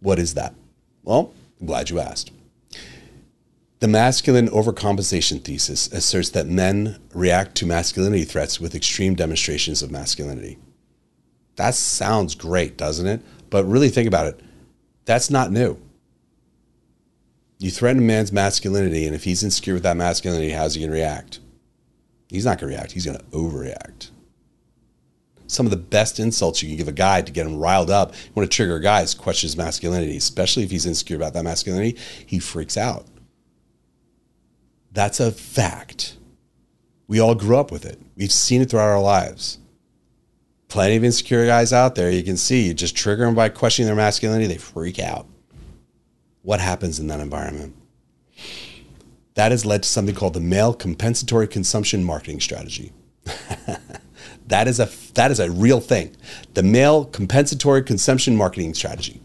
What 0.00 0.18
is 0.18 0.34
that? 0.34 0.54
Well, 1.02 1.32
I'm 1.60 1.66
glad 1.66 1.90
you 1.90 1.98
asked. 1.98 2.30
The 3.80 3.88
masculine 3.88 4.48
overcompensation 4.48 5.40
thesis 5.42 5.86
asserts 5.92 6.30
that 6.30 6.48
men 6.48 6.98
react 7.14 7.54
to 7.56 7.66
masculinity 7.66 8.24
threats 8.24 8.58
with 8.58 8.74
extreme 8.74 9.14
demonstrations 9.14 9.82
of 9.82 9.92
masculinity. 9.92 10.58
That 11.54 11.74
sounds 11.74 12.34
great, 12.34 12.76
doesn't 12.76 13.06
it? 13.06 13.20
But 13.50 13.64
really 13.66 13.88
think 13.88 14.08
about 14.08 14.26
it. 14.26 14.40
That's 15.04 15.30
not 15.30 15.52
new. 15.52 15.78
You 17.58 17.70
threaten 17.70 18.02
a 18.02 18.04
man's 18.04 18.32
masculinity, 18.32 19.06
and 19.06 19.14
if 19.14 19.24
he's 19.24 19.44
insecure 19.44 19.74
with 19.74 19.84
that 19.84 19.96
masculinity, 19.96 20.50
how's 20.50 20.74
he 20.74 20.80
going 20.80 20.90
to 20.90 20.96
react? 20.96 21.38
He's 22.28 22.44
not 22.44 22.58
going 22.58 22.72
to 22.72 22.76
react. 22.76 22.92
He's 22.92 23.06
going 23.06 23.18
to 23.18 23.24
overreact. 23.26 24.10
Some 25.46 25.66
of 25.66 25.70
the 25.70 25.76
best 25.76 26.18
insults 26.18 26.62
you 26.62 26.68
can 26.68 26.76
give 26.78 26.88
a 26.88 26.92
guy 26.92 27.22
to 27.22 27.32
get 27.32 27.46
him 27.46 27.58
riled 27.58 27.90
up, 27.90 28.12
you 28.12 28.30
want 28.34 28.50
to 28.50 28.54
trigger 28.54 28.76
a 28.76 28.82
guy 28.82 29.02
is 29.02 29.14
question 29.14 29.46
his 29.46 29.56
masculinity, 29.56 30.16
especially 30.16 30.64
if 30.64 30.70
he's 30.70 30.84
insecure 30.84 31.16
about 31.16 31.32
that 31.34 31.44
masculinity. 31.44 31.96
He 32.26 32.38
freaks 32.38 32.76
out. 32.76 33.06
That's 34.98 35.20
a 35.20 35.30
fact. 35.30 36.16
We 37.06 37.20
all 37.20 37.36
grew 37.36 37.56
up 37.56 37.70
with 37.70 37.86
it. 37.86 38.00
We've 38.16 38.32
seen 38.32 38.62
it 38.62 38.68
throughout 38.68 38.88
our 38.88 39.00
lives. 39.00 39.60
Plenty 40.66 40.96
of 40.96 41.04
insecure 41.04 41.46
guys 41.46 41.72
out 41.72 41.94
there. 41.94 42.10
You 42.10 42.24
can 42.24 42.36
see 42.36 42.66
you 42.66 42.74
just 42.74 42.96
trigger 42.96 43.24
them 43.24 43.36
by 43.36 43.48
questioning 43.48 43.86
their 43.86 43.94
masculinity, 43.94 44.48
they 44.48 44.58
freak 44.58 44.98
out. 44.98 45.28
What 46.42 46.58
happens 46.58 46.98
in 46.98 47.06
that 47.06 47.20
environment? 47.20 47.76
That 49.34 49.52
has 49.52 49.64
led 49.64 49.84
to 49.84 49.88
something 49.88 50.16
called 50.16 50.34
the 50.34 50.40
male 50.40 50.74
compensatory 50.74 51.46
consumption 51.46 52.02
marketing 52.02 52.40
strategy. 52.40 52.92
that 54.48 54.66
is 54.66 54.80
a 54.80 54.90
that 55.14 55.30
is 55.30 55.38
a 55.38 55.48
real 55.48 55.78
thing. 55.78 56.16
The 56.54 56.64
male 56.64 57.04
compensatory 57.04 57.84
consumption 57.84 58.34
marketing 58.34 58.74
strategy. 58.74 59.20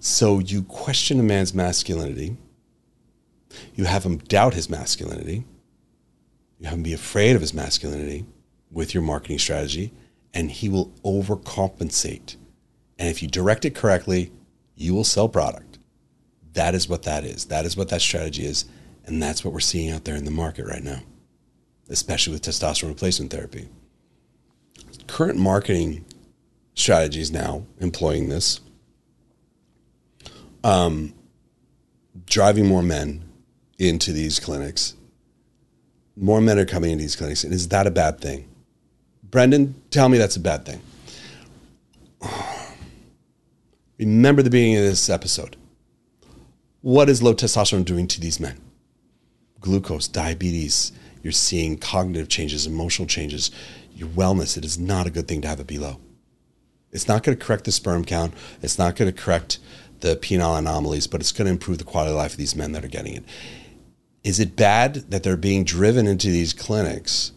So 0.00 0.38
you 0.38 0.62
question 0.62 1.20
a 1.20 1.22
man's 1.22 1.52
masculinity 1.52 2.38
you 3.74 3.84
have 3.84 4.04
him 4.04 4.18
doubt 4.18 4.54
his 4.54 4.70
masculinity. 4.70 5.44
You 6.58 6.66
have 6.66 6.78
him 6.78 6.82
be 6.82 6.92
afraid 6.92 7.36
of 7.36 7.42
his 7.42 7.54
masculinity 7.54 8.26
with 8.70 8.94
your 8.94 9.02
marketing 9.02 9.38
strategy, 9.38 9.92
and 10.32 10.50
he 10.50 10.68
will 10.68 10.92
overcompensate. 11.04 12.36
And 12.98 13.08
if 13.08 13.22
you 13.22 13.28
direct 13.28 13.64
it 13.64 13.74
correctly, 13.74 14.32
you 14.74 14.94
will 14.94 15.04
sell 15.04 15.28
product. 15.28 15.78
That 16.52 16.74
is 16.74 16.88
what 16.88 17.02
that 17.02 17.24
is. 17.24 17.46
That 17.46 17.64
is 17.64 17.76
what 17.76 17.88
that 17.90 18.00
strategy 18.00 18.46
is. 18.46 18.64
And 19.04 19.22
that's 19.22 19.44
what 19.44 19.52
we're 19.52 19.60
seeing 19.60 19.90
out 19.90 20.04
there 20.04 20.16
in 20.16 20.24
the 20.24 20.30
market 20.30 20.66
right 20.66 20.82
now, 20.82 21.00
especially 21.88 22.32
with 22.32 22.42
testosterone 22.42 22.88
replacement 22.88 23.30
therapy. 23.30 23.68
Current 25.06 25.38
marketing 25.38 26.04
strategies 26.74 27.30
now 27.30 27.64
employing 27.78 28.28
this, 28.28 28.60
um, 30.64 31.14
driving 32.26 32.66
more 32.66 32.82
men 32.82 33.25
into 33.78 34.12
these 34.12 34.40
clinics. 34.40 34.94
More 36.16 36.40
men 36.40 36.58
are 36.58 36.64
coming 36.64 36.92
into 36.92 37.02
these 37.02 37.16
clinics. 37.16 37.44
And 37.44 37.52
is 37.52 37.68
that 37.68 37.86
a 37.86 37.90
bad 37.90 38.20
thing? 38.20 38.48
Brendan, 39.22 39.74
tell 39.90 40.08
me 40.08 40.18
that's 40.18 40.36
a 40.36 40.40
bad 40.40 40.64
thing. 40.64 40.80
Remember 43.98 44.42
the 44.42 44.50
beginning 44.50 44.76
of 44.76 44.84
this 44.84 45.10
episode. 45.10 45.56
What 46.80 47.08
is 47.08 47.22
low 47.22 47.34
testosterone 47.34 47.84
doing 47.84 48.06
to 48.08 48.20
these 48.20 48.38
men? 48.38 48.60
Glucose, 49.60 50.06
diabetes, 50.06 50.92
you're 51.22 51.32
seeing 51.32 51.76
cognitive 51.76 52.28
changes, 52.28 52.66
emotional 52.66 53.08
changes, 53.08 53.50
your 53.92 54.08
wellness. 54.10 54.56
It 54.56 54.64
is 54.64 54.78
not 54.78 55.06
a 55.06 55.10
good 55.10 55.26
thing 55.26 55.40
to 55.42 55.48
have 55.48 55.58
it 55.58 55.66
be 55.66 55.78
low. 55.78 55.98
It's 56.92 57.08
not 57.08 57.24
going 57.24 57.36
to 57.36 57.44
correct 57.44 57.64
the 57.64 57.72
sperm 57.72 58.04
count. 58.04 58.32
It's 58.62 58.78
not 58.78 58.94
going 58.94 59.12
to 59.12 59.20
correct 59.20 59.58
the 60.00 60.14
penile 60.16 60.58
anomalies, 60.58 61.06
but 61.06 61.20
it's 61.20 61.32
going 61.32 61.46
to 61.46 61.52
improve 61.52 61.78
the 61.78 61.84
quality 61.84 62.12
of 62.12 62.16
life 62.16 62.32
of 62.32 62.38
these 62.38 62.54
men 62.54 62.72
that 62.72 62.84
are 62.84 62.88
getting 62.88 63.14
it. 63.14 63.24
Is 64.26 64.40
it 64.40 64.56
bad 64.56 64.94
that 65.12 65.22
they're 65.22 65.36
being 65.36 65.62
driven 65.62 66.08
into 66.08 66.26
these 66.26 66.52
clinics, 66.52 67.30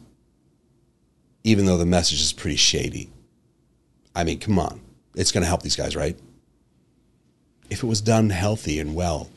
even 1.43 1.67
though 1.67 1.77
the 1.77 1.85
message 1.85 2.19
is 2.19 2.33
pretty 2.33 2.55
shady? 2.55 3.11
I 4.15 4.23
mean, 4.23 4.39
come 4.39 4.57
on. 4.57 4.81
It's 5.13 5.31
going 5.31 5.43
to 5.43 5.47
help 5.47 5.61
these 5.61 5.75
guys, 5.75 5.95
right? 5.95 6.17
If 7.69 7.83
it 7.83 7.85
was 7.85 8.01
done 8.01 8.31
healthy 8.31 8.79
and 8.79 8.95
well, 8.95 9.29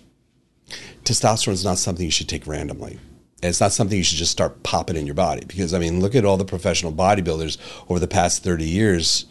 testosterone 1.05 1.53
is 1.53 1.62
not 1.62 1.77
something 1.77 2.07
you 2.07 2.11
should 2.11 2.31
take 2.31 2.47
randomly. 2.47 2.99
It's 3.43 3.61
not 3.61 3.73
something 3.73 3.99
you 3.99 4.05
should 4.05 4.17
just 4.17 4.33
start 4.33 4.62
popping 4.62 4.97
in 4.97 5.05
your 5.05 5.15
body 5.15 5.45
because, 5.47 5.75
I 5.75 5.79
mean, 5.79 6.01
look 6.01 6.15
at 6.15 6.25
all 6.25 6.38
the 6.38 6.47
professional 6.47 6.91
bodybuilders 6.91 7.59
over 7.91 8.01
the 8.01 8.09
past 8.09 8.43
30 8.43 8.65
years 8.65 9.27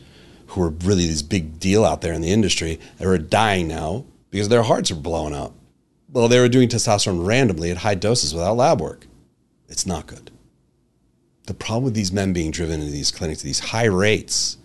who 0.46 0.62
are 0.62 0.70
really 0.70 1.08
this 1.08 1.24
big 1.24 1.60
deal 1.60 1.84
out 1.84 2.02
there 2.02 2.14
in 2.14 2.22
the 2.22 2.32
industry 2.32 2.80
that 3.00 3.08
are 3.08 3.18
dying 3.18 3.68
now 3.68 4.06
because 4.30 4.50
their 4.50 4.62
hearts 4.62 4.92
are 4.92 4.96
blowing 4.96 5.34
up. 5.34 5.56
Well, 6.12 6.28
they 6.28 6.39
were 6.39 6.50
doing 6.50 6.67
testosterone 6.67 7.26
randomly 7.26 7.71
at 7.71 7.78
high 7.78 7.95
doses 7.95 8.34
without 8.34 8.58
lab 8.58 8.82
work. 8.82 9.08
It's 9.69 9.86
not 9.86 10.08
good. 10.08 10.30
The 11.47 11.54
problem 11.54 11.86
with 11.86 11.93
these 11.93 12.12
men 12.12 12.34
being 12.34 12.52
driven 12.52 12.82
into 12.82 12.91
these 12.91 13.12
clinics 13.12 13.41
these 13.41 13.60
high 13.60 13.86
rates 13.86 14.58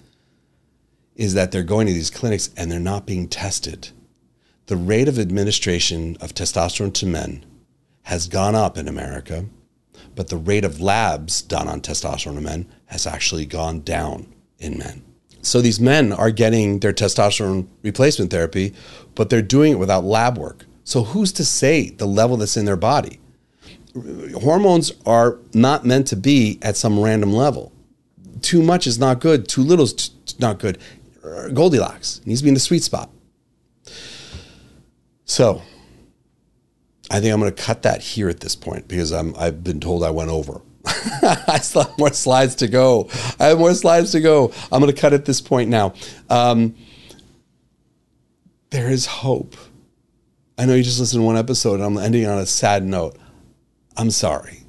is 1.14 1.34
that 1.34 1.52
they're 1.52 1.62
going 1.62 1.86
to 1.86 1.92
these 1.92 2.10
clinics 2.10 2.50
and 2.56 2.70
they're 2.70 2.80
not 2.80 3.06
being 3.06 3.28
tested. 3.28 3.90
The 4.66 4.76
rate 4.76 5.08
of 5.08 5.18
administration 5.18 6.16
of 6.20 6.34
testosterone 6.34 6.92
to 6.94 7.06
men 7.06 7.46
has 8.02 8.28
gone 8.28 8.54
up 8.54 8.76
in 8.76 8.88
America, 8.88 9.46
but 10.14 10.28
the 10.28 10.36
rate 10.36 10.64
of 10.64 10.80
labs 10.80 11.42
done 11.42 11.68
on 11.68 11.80
testosterone 11.80 12.42
men 12.42 12.68
has 12.86 13.06
actually 13.06 13.46
gone 13.46 13.80
down 13.80 14.34
in 14.58 14.78
men. 14.78 15.02
So 15.42 15.60
these 15.60 15.78
men 15.78 16.12
are 16.12 16.32
getting 16.32 16.80
their 16.80 16.92
testosterone 16.92 17.68
replacement 17.82 18.32
therapy, 18.32 18.74
but 19.14 19.30
they're 19.30 19.42
doing 19.42 19.72
it 19.72 19.78
without 19.78 20.04
lab 20.04 20.36
work. 20.36 20.66
So 20.86 21.02
who's 21.02 21.32
to 21.32 21.44
say 21.44 21.90
the 21.90 22.06
level 22.06 22.36
that's 22.36 22.56
in 22.56 22.64
their 22.64 22.76
body? 22.76 23.18
Hormones 24.40 24.92
are 25.04 25.36
not 25.52 25.84
meant 25.84 26.06
to 26.08 26.16
be 26.16 26.60
at 26.62 26.76
some 26.76 27.00
random 27.00 27.32
level. 27.32 27.72
Too 28.40 28.62
much 28.62 28.86
is 28.86 28.96
not 28.96 29.18
good. 29.18 29.48
Too 29.48 29.62
little 29.62 29.86
is 29.86 30.10
not 30.38 30.60
good. 30.60 30.78
Goldilocks 31.52 32.20
needs 32.24 32.40
to 32.40 32.44
be 32.44 32.50
in 32.50 32.54
the 32.54 32.60
sweet 32.60 32.84
spot. 32.84 33.10
So 35.24 35.60
I 37.10 37.18
think 37.18 37.34
I'm 37.34 37.40
going 37.40 37.52
to 37.52 37.62
cut 37.62 37.82
that 37.82 38.00
here 38.00 38.28
at 38.28 38.38
this 38.38 38.54
point 38.54 38.86
because 38.86 39.10
I'm, 39.10 39.34
I've 39.36 39.64
been 39.64 39.80
told 39.80 40.04
I 40.04 40.10
went 40.10 40.30
over. 40.30 40.62
I 40.86 41.58
still 41.62 41.82
have 41.82 41.98
more 41.98 42.12
slides 42.12 42.54
to 42.56 42.68
go. 42.68 43.08
I 43.40 43.46
have 43.46 43.58
more 43.58 43.74
slides 43.74 44.12
to 44.12 44.20
go. 44.20 44.52
I'm 44.70 44.80
going 44.80 44.94
to 44.94 45.00
cut 45.00 45.12
at 45.12 45.24
this 45.24 45.40
point 45.40 45.68
now. 45.68 45.94
Um, 46.30 46.76
there 48.70 48.88
is 48.88 49.06
hope. 49.06 49.56
I 50.58 50.64
know 50.64 50.74
you 50.74 50.82
just 50.82 51.00
listened 51.00 51.20
to 51.20 51.26
one 51.26 51.36
episode 51.36 51.74
and 51.74 51.84
I'm 51.84 51.98
ending 51.98 52.26
on 52.26 52.38
a 52.38 52.46
sad 52.46 52.84
note. 52.84 53.16
I'm 53.96 54.10
sorry. 54.10 54.62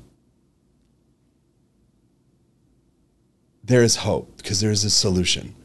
There 3.63 3.83
is 3.83 3.97
hope 3.97 4.37
because 4.37 4.59
there 4.59 4.71
is 4.71 4.83
a 4.83 4.89
solution. 4.89 5.55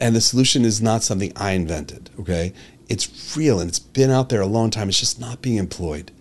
And 0.00 0.14
the 0.14 0.20
solution 0.20 0.64
is 0.64 0.82
not 0.82 1.02
something 1.02 1.32
I 1.36 1.52
invented, 1.52 2.10
okay? 2.20 2.52
It's 2.88 3.36
real 3.36 3.60
and 3.60 3.68
it's 3.68 3.78
been 3.78 4.10
out 4.10 4.28
there 4.28 4.40
a 4.40 4.46
long 4.46 4.70
time. 4.70 4.88
It's 4.88 5.00
just 5.00 5.20
not 5.20 5.40
being 5.40 5.56
employed. 5.56 6.12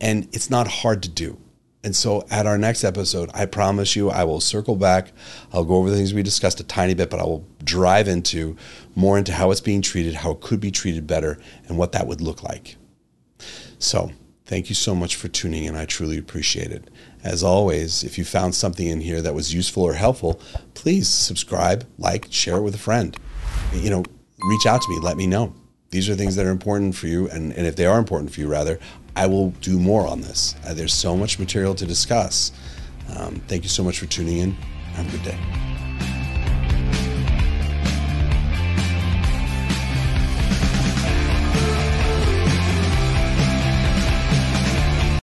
And 0.00 0.28
it's 0.32 0.48
not 0.48 0.66
hard 0.66 1.02
to 1.02 1.08
do. 1.08 1.38
And 1.86 1.94
so 1.94 2.26
at 2.32 2.46
our 2.46 2.58
next 2.58 2.82
episode, 2.82 3.30
I 3.32 3.46
promise 3.46 3.94
you, 3.94 4.10
I 4.10 4.24
will 4.24 4.40
circle 4.40 4.74
back. 4.74 5.12
I'll 5.52 5.62
go 5.62 5.76
over 5.76 5.88
the 5.88 5.94
things 5.94 6.12
we 6.12 6.24
discussed 6.24 6.58
a 6.58 6.64
tiny 6.64 6.94
bit, 6.94 7.10
but 7.10 7.20
I 7.20 7.22
will 7.22 7.46
drive 7.62 8.08
into 8.08 8.56
more 8.96 9.16
into 9.16 9.32
how 9.32 9.52
it's 9.52 9.60
being 9.60 9.82
treated, 9.82 10.14
how 10.14 10.32
it 10.32 10.40
could 10.40 10.58
be 10.58 10.72
treated 10.72 11.06
better, 11.06 11.38
and 11.68 11.78
what 11.78 11.92
that 11.92 12.08
would 12.08 12.20
look 12.20 12.42
like. 12.42 12.74
So 13.78 14.10
thank 14.46 14.68
you 14.68 14.74
so 14.74 14.96
much 14.96 15.14
for 15.14 15.28
tuning 15.28 15.62
in. 15.62 15.76
I 15.76 15.84
truly 15.84 16.18
appreciate 16.18 16.72
it. 16.72 16.90
As 17.22 17.44
always, 17.44 18.02
if 18.02 18.18
you 18.18 18.24
found 18.24 18.56
something 18.56 18.88
in 18.88 19.00
here 19.00 19.22
that 19.22 19.36
was 19.36 19.54
useful 19.54 19.84
or 19.84 19.94
helpful, 19.94 20.40
please 20.74 21.08
subscribe, 21.08 21.86
like, 21.98 22.26
share 22.30 22.56
it 22.56 22.62
with 22.62 22.74
a 22.74 22.78
friend. 22.78 23.16
You 23.72 23.90
know, 23.90 24.02
reach 24.40 24.66
out 24.66 24.82
to 24.82 24.88
me, 24.88 24.98
let 24.98 25.16
me 25.16 25.28
know. 25.28 25.54
These 25.90 26.10
are 26.10 26.16
things 26.16 26.34
that 26.34 26.46
are 26.46 26.50
important 26.50 26.96
for 26.96 27.06
you, 27.06 27.30
and, 27.30 27.52
and 27.52 27.64
if 27.64 27.76
they 27.76 27.86
are 27.86 28.00
important 28.00 28.32
for 28.32 28.40
you, 28.40 28.48
rather, 28.48 28.80
I 29.16 29.26
will 29.26 29.50
do 29.62 29.80
more 29.80 30.06
on 30.06 30.20
this. 30.20 30.54
Uh, 30.64 30.74
there's 30.74 30.92
so 30.94 31.16
much 31.16 31.38
material 31.38 31.74
to 31.74 31.86
discuss. 31.86 32.52
Um, 33.16 33.42
thank 33.48 33.62
you 33.62 33.68
so 33.68 33.82
much 33.82 33.98
for 33.98 34.06
tuning 34.06 34.38
in. 34.38 34.52
Have 34.92 35.08
a 35.08 35.16
good 35.16 35.24
day. 35.24 35.38